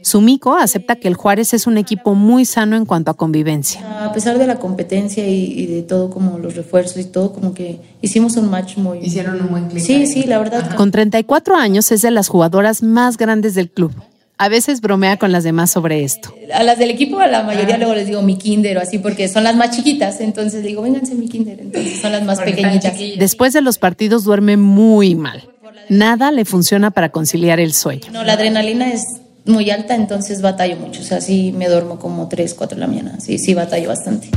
Sumiko 0.04 0.56
acepta 0.56 0.96
que 0.96 1.08
el 1.08 1.14
Juárez 1.14 1.54
es 1.54 1.66
un 1.66 1.78
equipo 1.78 2.14
muy 2.14 2.44
sano 2.44 2.76
en 2.76 2.84
cuanto 2.84 3.10
a 3.10 3.14
convivencia. 3.14 4.04
A 4.04 4.12
pesar 4.12 4.38
de 4.38 4.46
la 4.46 4.58
competencia 4.58 5.26
y, 5.26 5.64
de 5.64 5.80
todo, 5.82 6.10
como 6.10 6.38
los 6.38 6.56
refuerzos 6.56 6.98
y 6.98 7.04
todo, 7.04 7.32
como 7.32 7.54
que 7.54 7.80
hicimos 8.02 8.36
un 8.36 8.50
match 8.50 8.76
muy... 8.76 8.98
Hicieron 8.98 9.40
un 9.40 9.48
buen 9.48 9.68
clic. 9.68 9.82
Sí, 9.82 10.06
sí, 10.06 10.24
la 10.24 10.38
verdad. 10.38 10.76
Con 10.76 10.90
34 10.90 11.56
años 11.56 11.90
es 11.90 12.02
de 12.02 12.10
las 12.10 12.28
jugadoras 12.28 12.82
más 12.82 13.16
grandes 13.16 13.54
del 13.54 13.70
club. 13.70 13.92
A 14.36 14.50
veces 14.50 14.82
bromea 14.82 15.16
con 15.16 15.32
las 15.32 15.42
demás 15.42 15.70
sobre 15.70 16.04
esto. 16.04 16.34
A 16.52 16.62
las 16.64 16.78
del 16.78 16.90
equipo, 16.90 17.20
a 17.20 17.26
la 17.26 17.42
mayoría 17.42 17.78
luego 17.78 17.94
les 17.94 18.06
digo 18.06 18.20
mi 18.20 18.36
kinder 18.36 18.76
o 18.76 18.80
así, 18.82 18.98
porque 18.98 19.28
son 19.28 19.44
las 19.44 19.56
más 19.56 19.74
chiquitas. 19.74 20.20
Entonces 20.20 20.62
digo, 20.64 20.82
vénganse 20.82 21.14
mi 21.14 21.28
kinder. 21.28 21.60
Entonces 21.60 22.00
son 22.00 22.12
las 22.12 22.24
más 22.24 22.40
pequeñitas. 22.40 22.94
Después 23.16 23.54
de 23.54 23.62
los 23.62 23.78
partidos 23.78 24.24
duerme 24.24 24.58
muy 24.58 25.14
mal. 25.14 25.48
Nada 25.88 26.30
le 26.32 26.44
funciona 26.44 26.90
para 26.90 27.10
conciliar 27.10 27.60
el 27.60 27.72
sueño. 27.74 28.04
No, 28.12 28.24
la 28.24 28.34
adrenalina 28.34 28.92
es 28.92 29.02
muy 29.44 29.70
alta, 29.70 29.94
entonces 29.94 30.40
batallo 30.40 30.76
mucho. 30.76 31.02
O 31.02 31.04
sea, 31.04 31.20
sí 31.20 31.52
me 31.52 31.68
duermo 31.68 31.98
como 31.98 32.28
3, 32.28 32.54
4 32.54 32.76
de 32.76 32.80
la 32.80 32.86
mañana. 32.86 33.20
Sí, 33.20 33.38
sí 33.38 33.54
batallo 33.54 33.88
bastante. 33.88 34.30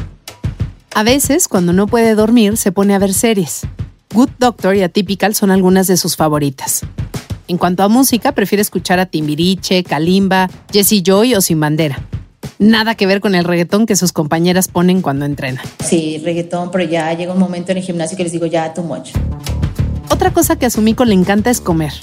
A 0.93 1.04
veces, 1.04 1.47
cuando 1.47 1.73
no 1.73 1.88
puede 1.88 2.15
dormir, 2.15 2.58
se 2.58 2.71
pone 2.71 2.95
a 2.95 3.00
ver 3.00 3.13
series. 3.13 3.62
Good 4.13 4.30
Doctor 4.39 4.76
y 4.76 4.84
Atypical 4.84 5.36
son 5.36 5.52
algunas 5.52 5.88
de 5.88 5.97
sus 5.97 6.15
favoritas. 6.15 6.82
En 7.47 7.58
cuanto 7.58 7.84
a 7.84 7.88
música, 7.88 8.34
prefiere 8.34 8.62
escuchar 8.62 9.00
a 9.00 9.06
Timbiriche, 9.06 9.84
Kalimba, 9.84 10.50
Jesse 10.71 11.02
Joy 11.04 11.36
o 11.36 11.41
Sin 11.41 11.60
Bandera. 11.60 12.02
Nada 12.60 12.95
que 12.95 13.06
ver 13.06 13.21
con 13.21 13.36
el 13.36 13.43
reggaetón 13.43 13.86
que 13.86 13.95
sus 13.95 14.12
compañeras 14.12 14.67
ponen 14.67 15.02
cuando 15.02 15.26
entrenan. 15.26 15.63
Sí, 15.86 16.19
reggaetón, 16.23 16.71
pero 16.71 16.84
ya 16.86 17.13
llega 17.13 17.32
un 17.32 17.39
momento 17.39 17.71
en 17.71 17.78
el 17.78 17.84
gimnasio 17.84 18.17
que 18.17 18.23
les 18.23 18.32
digo, 18.32 18.47
ya, 18.47 18.73
too 18.73 18.84
much. 18.84 19.12
Otra 20.10 20.32
cosa 20.32 20.56
que 20.56 20.65
a 20.65 20.70
Sumiko 20.70 21.06
le 21.06 21.13
encanta 21.13 21.50
es 21.50 21.62
comer. 21.62 21.93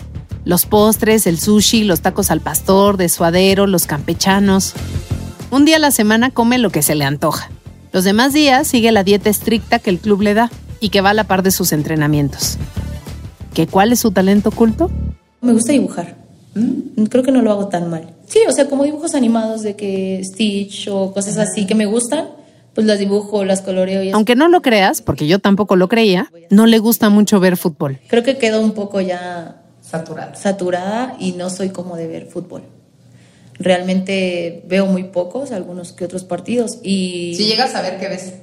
Los 0.45 0.67
postres, 0.67 1.27
el 1.27 1.38
sushi, 1.38 1.85
los 1.85 2.01
tacos 2.01 2.31
al 2.31 2.40
pastor, 2.40 2.97
de 2.97 3.09
suadero, 3.09 3.67
los 3.67 3.87
campechanos. 3.87 4.75
Un 5.51 5.64
día 5.64 5.77
a 5.77 5.81
la 5.81 5.90
semana 5.90 6.31
come 6.31 6.59
lo 6.59 6.71
que 6.71 6.83
se 6.83 6.95
le 6.95 7.05
antoja. 7.05 7.51
Los 7.93 8.05
demás 8.05 8.33
días 8.33 8.67
sigue 8.67 8.93
la 8.93 9.05
dieta 9.05 9.31
estricta 9.31 9.79
que 9.79 9.90
el 9.90 9.99
club 9.99 10.21
le 10.21 10.35
da 10.35 10.51
y 10.81 10.90
que 10.90 11.01
va 11.01 11.11
a 11.11 11.14
la 11.14 11.25
par 11.25 11.43
de 11.43 11.51
sus 11.51 11.73
entrenamientos. 11.73 12.59
¿Qué 13.55 13.67
cuál 13.67 13.93
es 13.93 14.01
su 14.01 14.11
talento 14.11 14.51
oculto? 14.51 14.90
Me 15.40 15.53
gusta 15.53 15.73
dibujar. 15.73 16.17
¿Mm? 16.55 17.05
Creo 17.05 17.23
que 17.23 17.33
no 17.33 17.40
lo 17.40 17.53
hago 17.53 17.69
tan 17.69 17.88
mal. 17.88 18.14
Sí, 18.27 18.40
o 18.49 18.53
sea, 18.53 18.69
como 18.69 18.85
dibujos 18.85 19.14
animados 19.14 19.62
de 19.62 19.77
que 19.77 20.21
Stitch 20.25 20.88
o 20.88 21.12
cosas 21.12 21.38
así 21.38 21.67
que 21.67 21.75
me 21.75 21.87
gustan 21.87 22.27
pues 22.75 22.87
las 22.87 22.99
dibujo, 22.99 23.45
las 23.45 23.63
coloreo. 23.63 24.03
Y 24.03 24.11
Aunque 24.11 24.35
no 24.37 24.49
lo 24.49 24.63
creas, 24.63 25.01
porque 25.01 25.27
yo 25.27 25.39
tampoco 25.39 25.77
lo 25.77 25.89
creía, 25.89 26.31
no 26.51 26.67
le 26.67 26.79
gusta 26.79 27.09
mucho 27.09 27.41
ver 27.41 27.57
fútbol. 27.57 28.01
Creo 28.09 28.23
que 28.23 28.37
quedó 28.37 28.61
un 28.61 28.73
poco 28.73 29.01
ya 29.01 29.63
saturada. 29.81 30.35
saturada 30.35 31.17
y 31.21 31.33
no 31.33 31.51
soy 31.51 31.71
como 31.71 31.97
de 31.97 32.07
ver 32.07 32.27
fútbol. 32.27 32.63
Realmente 33.59 34.65
veo 34.67 34.87
muy 34.87 35.05
pocos, 35.05 35.53
algunos 35.53 35.93
que 35.93 36.05
otros 36.05 36.25
partidos. 36.25 36.79
Y 36.83 37.35
si 37.37 37.47
llegas 37.47 37.75
a 37.77 37.83
ver 37.83 37.99
qué 37.99 38.09
ves. 38.09 38.35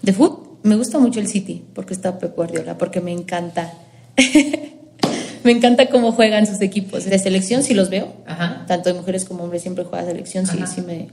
De 0.00 0.12
fútbol, 0.12 0.48
me 0.62 0.76
gusta 0.76 0.98
mucho 0.98 1.20
el 1.20 1.28
City, 1.28 1.64
porque 1.74 1.92
está 1.92 2.18
Pep 2.18 2.34
Guardiola, 2.34 2.78
porque 2.78 3.00
me 3.00 3.12
encanta. 3.12 3.74
me 5.44 5.52
encanta 5.52 5.88
cómo 5.90 6.12
juegan 6.12 6.46
sus 6.46 6.60
equipos. 6.62 7.04
De 7.04 7.18
selección 7.18 7.62
sí 7.62 7.74
los 7.74 7.90
veo, 7.90 8.14
Ajá. 8.26 8.64
tanto 8.66 8.88
de 8.88 8.94
mujeres 8.94 9.24
como 9.24 9.44
hombres 9.44 9.62
siempre 9.62 9.84
juega 9.84 10.06
selección, 10.06 10.46
sí, 10.46 10.58
sí 10.72 10.80
me, 10.80 11.08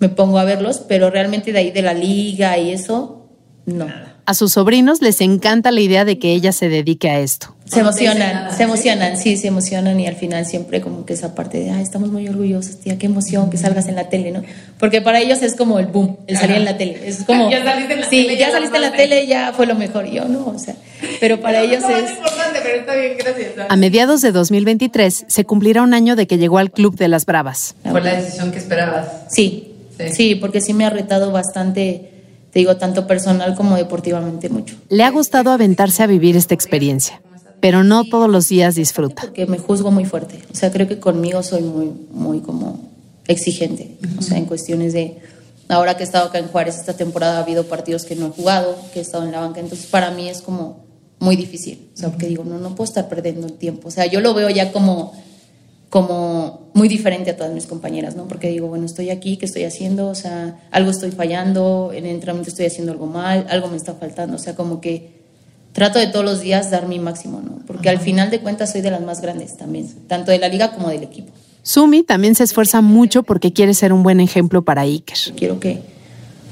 me 0.00 0.08
pongo 0.08 0.38
a 0.38 0.44
verlos, 0.44 0.82
pero 0.88 1.10
realmente 1.10 1.52
de 1.52 1.58
ahí 1.58 1.70
de 1.70 1.82
la 1.82 1.94
liga 1.94 2.58
y 2.58 2.72
eso, 2.72 3.28
no. 3.66 3.86
A 4.26 4.34
sus 4.34 4.52
sobrinos 4.52 5.02
les 5.02 5.20
encanta 5.20 5.72
la 5.72 5.80
idea 5.80 6.04
de 6.04 6.18
que 6.18 6.32
ella 6.32 6.52
se 6.52 6.68
dedique 6.68 7.10
a 7.10 7.18
esto. 7.18 7.54
Se 7.64 7.82
te 7.82 7.88
dicen 7.88 8.06
emocionan, 8.06 8.50
se 8.50 8.56
¿sí? 8.56 8.62
emocionan, 8.62 9.16
sí, 9.16 9.36
se 9.36 9.48
emocionan 9.48 9.98
y 9.98 10.06
al 10.06 10.14
final 10.14 10.46
siempre 10.46 10.80
como 10.80 11.04
que 11.04 11.14
esa 11.14 11.34
parte 11.34 11.58
de, 11.58 11.70
ay, 11.70 11.82
estamos 11.82 12.10
muy 12.10 12.28
orgullosos, 12.28 12.78
tía, 12.78 12.96
qué 12.98 13.06
emoción 13.06 13.50
que 13.50 13.56
salgas 13.56 13.86
en 13.86 13.96
la 13.96 14.08
tele, 14.08 14.30
¿no? 14.30 14.42
Porque 14.78 15.00
para 15.00 15.20
ellos 15.20 15.42
es 15.42 15.56
como 15.56 15.78
el 15.78 15.86
boom, 15.86 16.16
el 16.26 16.36
salir 16.36 16.56
en 16.56 16.64
la 16.64 16.76
tele. 16.76 17.00
Es 17.04 17.24
como, 17.24 17.50
Ya 17.50 17.64
saliste 17.64 17.94
en 17.94 18.00
la 18.00 18.08
sí, 18.08 18.22
tele, 18.22 18.36
ya 18.36 18.46
ya 18.46 18.52
saliste 18.52 18.76
en 18.76 18.82
la 18.82 18.92
tele, 18.92 19.26
ya 19.26 19.52
fue 19.52 19.66
lo 19.66 19.74
mejor. 19.74 20.06
Yo 20.06 20.26
no, 20.26 20.46
o 20.46 20.58
sea, 20.58 20.76
pero 21.18 21.40
para 21.40 21.62
ellos 21.62 21.82
es... 21.84 22.10
importante, 22.10 22.60
pero 22.62 22.80
está 22.80 22.94
bien, 22.94 23.12
gracias. 23.18 23.50
A 23.68 23.76
mediados 23.76 24.20
de 24.22 24.32
2023 24.32 25.24
se 25.26 25.44
cumplirá 25.44 25.82
un 25.82 25.94
año 25.94 26.16
de 26.16 26.26
que 26.26 26.38
llegó 26.38 26.58
al 26.58 26.70
Club 26.70 26.96
de 26.96 27.08
las 27.08 27.26
Bravas. 27.26 27.74
Fue 27.88 28.00
la 28.00 28.14
decisión 28.14 28.52
que 28.52 28.58
esperabas. 28.58 29.08
Sí, 29.28 29.69
Sí. 30.08 30.14
sí, 30.14 30.34
porque 30.34 30.60
sí 30.60 30.72
me 30.72 30.84
ha 30.84 30.90
retado 30.90 31.32
bastante, 31.32 32.10
te 32.52 32.58
digo, 32.58 32.76
tanto 32.76 33.06
personal 33.06 33.54
como 33.54 33.76
deportivamente 33.76 34.48
mucho. 34.48 34.76
Le 34.88 35.02
ha 35.04 35.10
gustado 35.10 35.50
aventarse 35.50 36.02
a 36.02 36.06
vivir 36.06 36.36
esta 36.36 36.54
experiencia, 36.54 37.20
pero 37.60 37.84
no 37.84 38.04
todos 38.04 38.28
los 38.28 38.48
días 38.48 38.74
disfruta. 38.74 39.22
Porque 39.22 39.46
me 39.46 39.58
juzgo 39.58 39.90
muy 39.90 40.04
fuerte. 40.04 40.40
O 40.52 40.54
sea, 40.54 40.70
creo 40.70 40.88
que 40.88 40.98
conmigo 40.98 41.42
soy 41.42 41.62
muy, 41.62 41.92
muy 42.10 42.40
como 42.40 42.90
exigente. 43.26 43.96
O 44.18 44.22
sea, 44.22 44.38
en 44.38 44.46
cuestiones 44.46 44.92
de. 44.92 45.18
Ahora 45.68 45.96
que 45.96 46.02
he 46.02 46.06
estado 46.06 46.26
acá 46.26 46.38
en 46.38 46.48
Juárez 46.48 46.78
esta 46.78 46.94
temporada 46.94 47.38
ha 47.38 47.42
habido 47.42 47.64
partidos 47.64 48.04
que 48.04 48.16
no 48.16 48.26
he 48.26 48.30
jugado, 48.30 48.76
que 48.92 48.98
he 48.98 49.02
estado 49.02 49.24
en 49.24 49.30
la 49.30 49.40
banca. 49.40 49.60
Entonces, 49.60 49.86
para 49.86 50.10
mí 50.10 50.28
es 50.28 50.42
como 50.42 50.84
muy 51.20 51.36
difícil. 51.36 51.90
O 51.94 51.96
sea, 51.96 52.08
porque 52.08 52.26
digo, 52.26 52.42
no, 52.44 52.58
no 52.58 52.74
puedo 52.74 52.88
estar 52.88 53.08
perdiendo 53.08 53.46
el 53.46 53.52
tiempo. 53.52 53.86
O 53.86 53.90
sea, 53.90 54.06
yo 54.06 54.20
lo 54.20 54.34
veo 54.34 54.50
ya 54.50 54.72
como 54.72 55.12
como 55.90 56.70
muy 56.72 56.88
diferente 56.88 57.30
a 57.30 57.36
todas 57.36 57.52
mis 57.52 57.66
compañeras, 57.66 58.14
¿no? 58.14 58.28
Porque 58.28 58.48
digo, 58.48 58.68
bueno, 58.68 58.86
estoy 58.86 59.10
aquí, 59.10 59.36
¿qué 59.36 59.44
estoy 59.44 59.64
haciendo? 59.64 60.08
O 60.08 60.14
sea, 60.14 60.60
algo 60.70 60.90
estoy 60.90 61.10
fallando, 61.10 61.90
en 61.92 62.06
el 62.06 62.12
entrenamiento 62.12 62.48
estoy 62.48 62.66
haciendo 62.66 62.92
algo 62.92 63.06
mal, 63.06 63.46
algo 63.50 63.68
me 63.68 63.76
está 63.76 63.94
faltando, 63.94 64.36
o 64.36 64.38
sea, 64.38 64.54
como 64.54 64.80
que 64.80 65.20
trato 65.72 65.98
de 65.98 66.06
todos 66.06 66.24
los 66.24 66.40
días 66.40 66.70
dar 66.70 66.86
mi 66.86 67.00
máximo, 67.00 67.42
¿no? 67.44 67.58
Porque 67.66 67.88
al 67.88 67.98
final 67.98 68.30
de 68.30 68.40
cuentas 68.40 68.70
soy 68.70 68.82
de 68.82 68.92
las 68.92 69.02
más 69.02 69.20
grandes 69.20 69.56
también, 69.56 69.88
tanto 70.06 70.30
de 70.30 70.38
la 70.38 70.48
liga 70.48 70.72
como 70.72 70.88
del 70.88 71.02
equipo. 71.02 71.32
Sumi 71.62 72.04
también 72.04 72.36
se 72.36 72.44
esfuerza 72.44 72.80
mucho 72.80 73.24
porque 73.24 73.52
quiere 73.52 73.74
ser 73.74 73.92
un 73.92 74.04
buen 74.04 74.20
ejemplo 74.20 74.62
para 74.62 74.82
Iker. 74.82 75.18
Quiero 75.36 75.58
que 75.58 75.80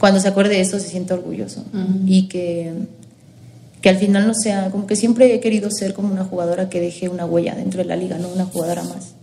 cuando 0.01 0.21
se 0.21 0.29
acuerde 0.29 0.55
de 0.55 0.61
eso 0.63 0.79
se 0.81 0.89
sienta 0.89 1.15
orgulloso 1.15 1.65
y 2.07 2.29
que, 2.29 2.73
que 3.81 3.89
al 3.89 3.97
final 3.97 4.27
no 4.27 4.35
sea, 4.35 4.71
como 4.71 4.87
que 4.87 4.97
siempre 4.97 5.33
he 5.33 5.41
querido 5.41 5.71
ser 5.71 5.95
como 5.95 6.13
una 6.13 6.25
jugadora 6.25 6.69
que 6.69 6.81
deje 6.81 7.09
una 7.09 7.25
huella 7.25 7.55
dentro 7.55 7.79
de 7.79 7.87
la 7.87 7.97
liga, 7.97 8.19
no 8.19 8.29
una 8.29 8.45
jugadora 8.45 8.83
más. 8.83 9.15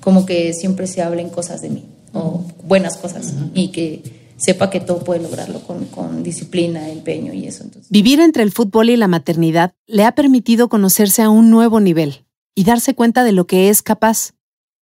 Como 0.00 0.26
que 0.26 0.52
siempre 0.52 0.86
se 0.86 1.02
hablen 1.02 1.28
cosas 1.28 1.60
de 1.62 1.70
mí 1.70 1.84
o 2.12 2.44
buenas 2.64 2.96
cosas 2.96 3.34
y 3.54 3.68
que 3.68 4.02
sepa 4.36 4.70
que 4.70 4.80
todo 4.80 5.04
puede 5.04 5.20
lograrlo 5.20 5.60
con, 5.60 5.84
con 5.86 6.22
disciplina, 6.22 6.88
empeño 6.88 7.32
y 7.32 7.46
eso. 7.46 7.62
Entonces, 7.62 7.90
Vivir 7.90 8.20
entre 8.20 8.42
el 8.42 8.52
fútbol 8.52 8.90
y 8.90 8.96
la 8.96 9.08
maternidad 9.08 9.74
le 9.86 10.04
ha 10.04 10.12
permitido 10.12 10.68
conocerse 10.68 11.22
a 11.22 11.30
un 11.30 11.50
nuevo 11.50 11.80
nivel 11.80 12.24
y 12.54 12.64
darse 12.64 12.94
cuenta 12.94 13.22
de 13.22 13.32
lo 13.32 13.46
que 13.46 13.68
es 13.68 13.82
capaz. 13.82 14.32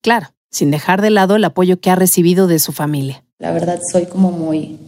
Claro, 0.00 0.28
sin 0.50 0.70
dejar 0.70 1.02
de 1.02 1.11
lado 1.11 1.37
el 1.37 1.44
apoyo 1.44 1.81
que 1.81 1.90
ha 1.90 1.96
recibido 1.96 2.46
de 2.46 2.59
su 2.59 2.72
familia. 2.72 3.24
la 3.38 3.52
verdad 3.52 3.81
soy 3.92 4.07
como 4.07 4.31
muy, 4.31 4.78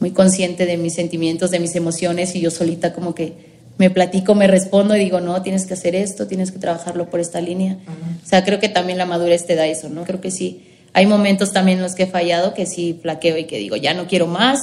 muy 0.00 0.10
consciente 0.10 0.66
de 0.66 0.76
mis 0.76 0.94
sentimientos, 0.94 1.50
de 1.50 1.60
mis 1.60 1.74
emociones 1.76 2.34
y 2.34 2.40
yo 2.40 2.50
solita 2.50 2.92
como 2.92 3.14
que 3.14 3.53
me 3.76 3.90
platico, 3.90 4.34
me 4.34 4.46
respondo 4.46 4.96
y 4.96 5.00
digo, 5.00 5.20
no, 5.20 5.42
tienes 5.42 5.66
que 5.66 5.74
hacer 5.74 5.94
esto, 5.94 6.26
tienes 6.26 6.52
que 6.52 6.58
trabajarlo 6.58 7.10
por 7.10 7.20
esta 7.20 7.40
línea. 7.40 7.78
O 8.24 8.26
sea, 8.26 8.44
creo 8.44 8.60
que 8.60 8.68
también 8.68 8.98
la 8.98 9.06
madurez 9.06 9.46
te 9.46 9.56
da 9.56 9.66
eso, 9.66 9.88
¿no? 9.88 10.04
Creo 10.04 10.20
que 10.20 10.30
sí. 10.30 10.64
Hay 10.92 11.06
momentos 11.06 11.52
también 11.52 11.78
en 11.78 11.82
los 11.82 11.94
que 11.94 12.04
he 12.04 12.06
fallado 12.06 12.54
que 12.54 12.66
sí 12.66 12.98
flaqueo 13.02 13.36
y 13.36 13.44
que 13.44 13.58
digo, 13.58 13.76
ya 13.76 13.94
no 13.94 14.06
quiero 14.06 14.26
más. 14.26 14.60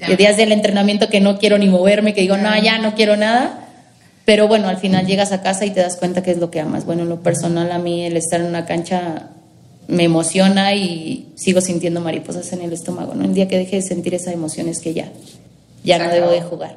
Ya. 0.00 0.08
De 0.08 0.16
días 0.16 0.36
del 0.36 0.52
entrenamiento 0.52 1.08
que 1.08 1.20
no 1.20 1.38
quiero 1.38 1.58
ni 1.58 1.68
moverme, 1.68 2.14
que 2.14 2.22
digo, 2.22 2.36
no, 2.36 2.56
ya 2.62 2.78
no 2.78 2.94
quiero 2.94 3.16
nada. 3.16 3.66
Pero 4.24 4.48
bueno, 4.48 4.68
al 4.68 4.78
final 4.78 5.06
llegas 5.06 5.32
a 5.32 5.42
casa 5.42 5.64
y 5.66 5.70
te 5.70 5.80
das 5.80 5.96
cuenta 5.96 6.22
que 6.22 6.32
es 6.32 6.38
lo 6.38 6.50
que 6.50 6.60
amas. 6.60 6.84
Bueno, 6.84 7.02
en 7.02 7.08
lo 7.08 7.22
personal 7.22 7.70
a 7.72 7.78
mí 7.78 8.04
el 8.04 8.16
estar 8.16 8.40
en 8.40 8.46
una 8.46 8.64
cancha 8.66 9.30
me 9.88 10.04
emociona 10.04 10.74
y 10.74 11.28
sigo 11.36 11.60
sintiendo 11.60 12.00
mariposas 12.00 12.52
en 12.52 12.62
el 12.62 12.72
estómago, 12.72 13.14
¿no? 13.14 13.24
El 13.24 13.34
día 13.34 13.46
que 13.46 13.56
deje 13.56 13.76
de 13.76 13.82
sentir 13.82 14.14
esa 14.14 14.32
emoción 14.32 14.68
es 14.68 14.80
que 14.80 14.94
ya, 14.94 15.10
ya 15.84 15.98
Se 15.98 16.04
no 16.04 16.10
debo 16.10 16.30
de 16.30 16.42
jugar. 16.42 16.76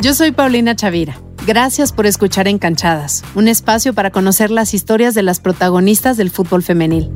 Yo 0.00 0.14
soy 0.14 0.30
Paulina 0.30 0.76
Chavira. 0.76 1.20
Gracias 1.44 1.92
por 1.92 2.06
escuchar 2.06 2.46
Encanchadas, 2.46 3.24
un 3.34 3.48
espacio 3.48 3.94
para 3.94 4.12
conocer 4.12 4.48
las 4.48 4.72
historias 4.72 5.12
de 5.12 5.24
las 5.24 5.40
protagonistas 5.40 6.16
del 6.16 6.30
fútbol 6.30 6.62
femenil. 6.62 7.10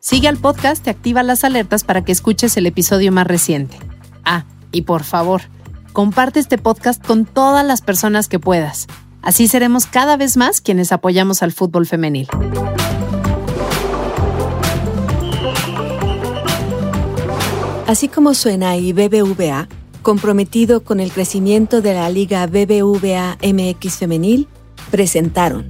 Sigue 0.00 0.26
al 0.26 0.38
podcast 0.38 0.86
y 0.86 0.90
activa 0.90 1.22
las 1.22 1.44
alertas 1.44 1.84
para 1.84 2.04
que 2.04 2.12
escuches 2.12 2.56
el 2.56 2.64
episodio 2.64 3.12
más 3.12 3.26
reciente. 3.26 3.76
Ah, 4.24 4.46
y 4.72 4.82
por 4.82 5.04
favor, 5.04 5.42
comparte 5.92 6.40
este 6.40 6.56
podcast 6.56 7.04
con 7.04 7.26
todas 7.26 7.66
las 7.66 7.82
personas 7.82 8.28
que 8.28 8.38
puedas. 8.38 8.86
Así 9.20 9.46
seremos 9.46 9.84
cada 9.84 10.16
vez 10.16 10.38
más 10.38 10.62
quienes 10.62 10.92
apoyamos 10.92 11.42
al 11.42 11.52
fútbol 11.52 11.86
femenil. 11.86 12.28
Así 17.86 18.08
como 18.08 18.32
suena 18.32 18.76
y 18.76 18.94
BBVA, 18.94 19.68
comprometido 20.06 20.84
con 20.84 21.00
el 21.00 21.10
crecimiento 21.10 21.82
de 21.82 21.92
la 21.92 22.08
Liga 22.10 22.46
BBVA 22.46 23.38
MX 23.42 23.96
Femenil, 23.96 24.46
presentaron 24.92 25.66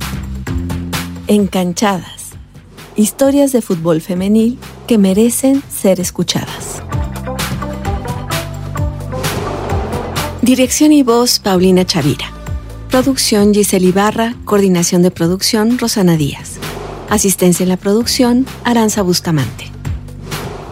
Encanchadas, 1.26 2.32
historias 2.96 3.52
de 3.52 3.62
fútbol 3.62 4.02
femenil 4.02 4.58
que 4.86 4.98
merecen 4.98 5.62
ser 5.70 6.00
escuchadas. 6.00 6.82
Dirección 10.42 10.92
y 10.92 11.02
voz 11.02 11.38
Paulina 11.38 11.86
Chavira. 11.86 12.30
Producción 12.90 13.54
Giselle 13.54 13.86
Ibarra, 13.86 14.34
coordinación 14.44 15.00
de 15.00 15.12
producción 15.12 15.78
Rosana 15.78 16.18
Díaz. 16.18 16.58
Asistencia 17.08 17.62
en 17.62 17.70
la 17.70 17.78
producción 17.78 18.44
Aranza 18.64 19.00
Bustamante. 19.00 19.72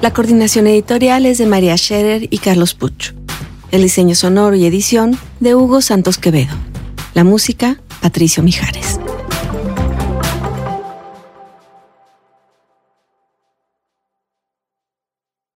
La 0.02 0.12
coordinación 0.12 0.66
editorial 0.66 1.24
es 1.24 1.38
de 1.38 1.46
María 1.46 1.78
Scherer 1.78 2.28
y 2.30 2.36
Carlos 2.36 2.74
Puch. 2.74 3.23
El 3.74 3.82
diseño 3.82 4.14
sonoro 4.14 4.54
y 4.54 4.66
edición 4.66 5.18
de 5.40 5.56
Hugo 5.56 5.80
Santos 5.80 6.16
Quevedo. 6.16 6.54
La 7.12 7.24
música, 7.24 7.80
Patricio 8.00 8.40
Mijares. 8.40 9.00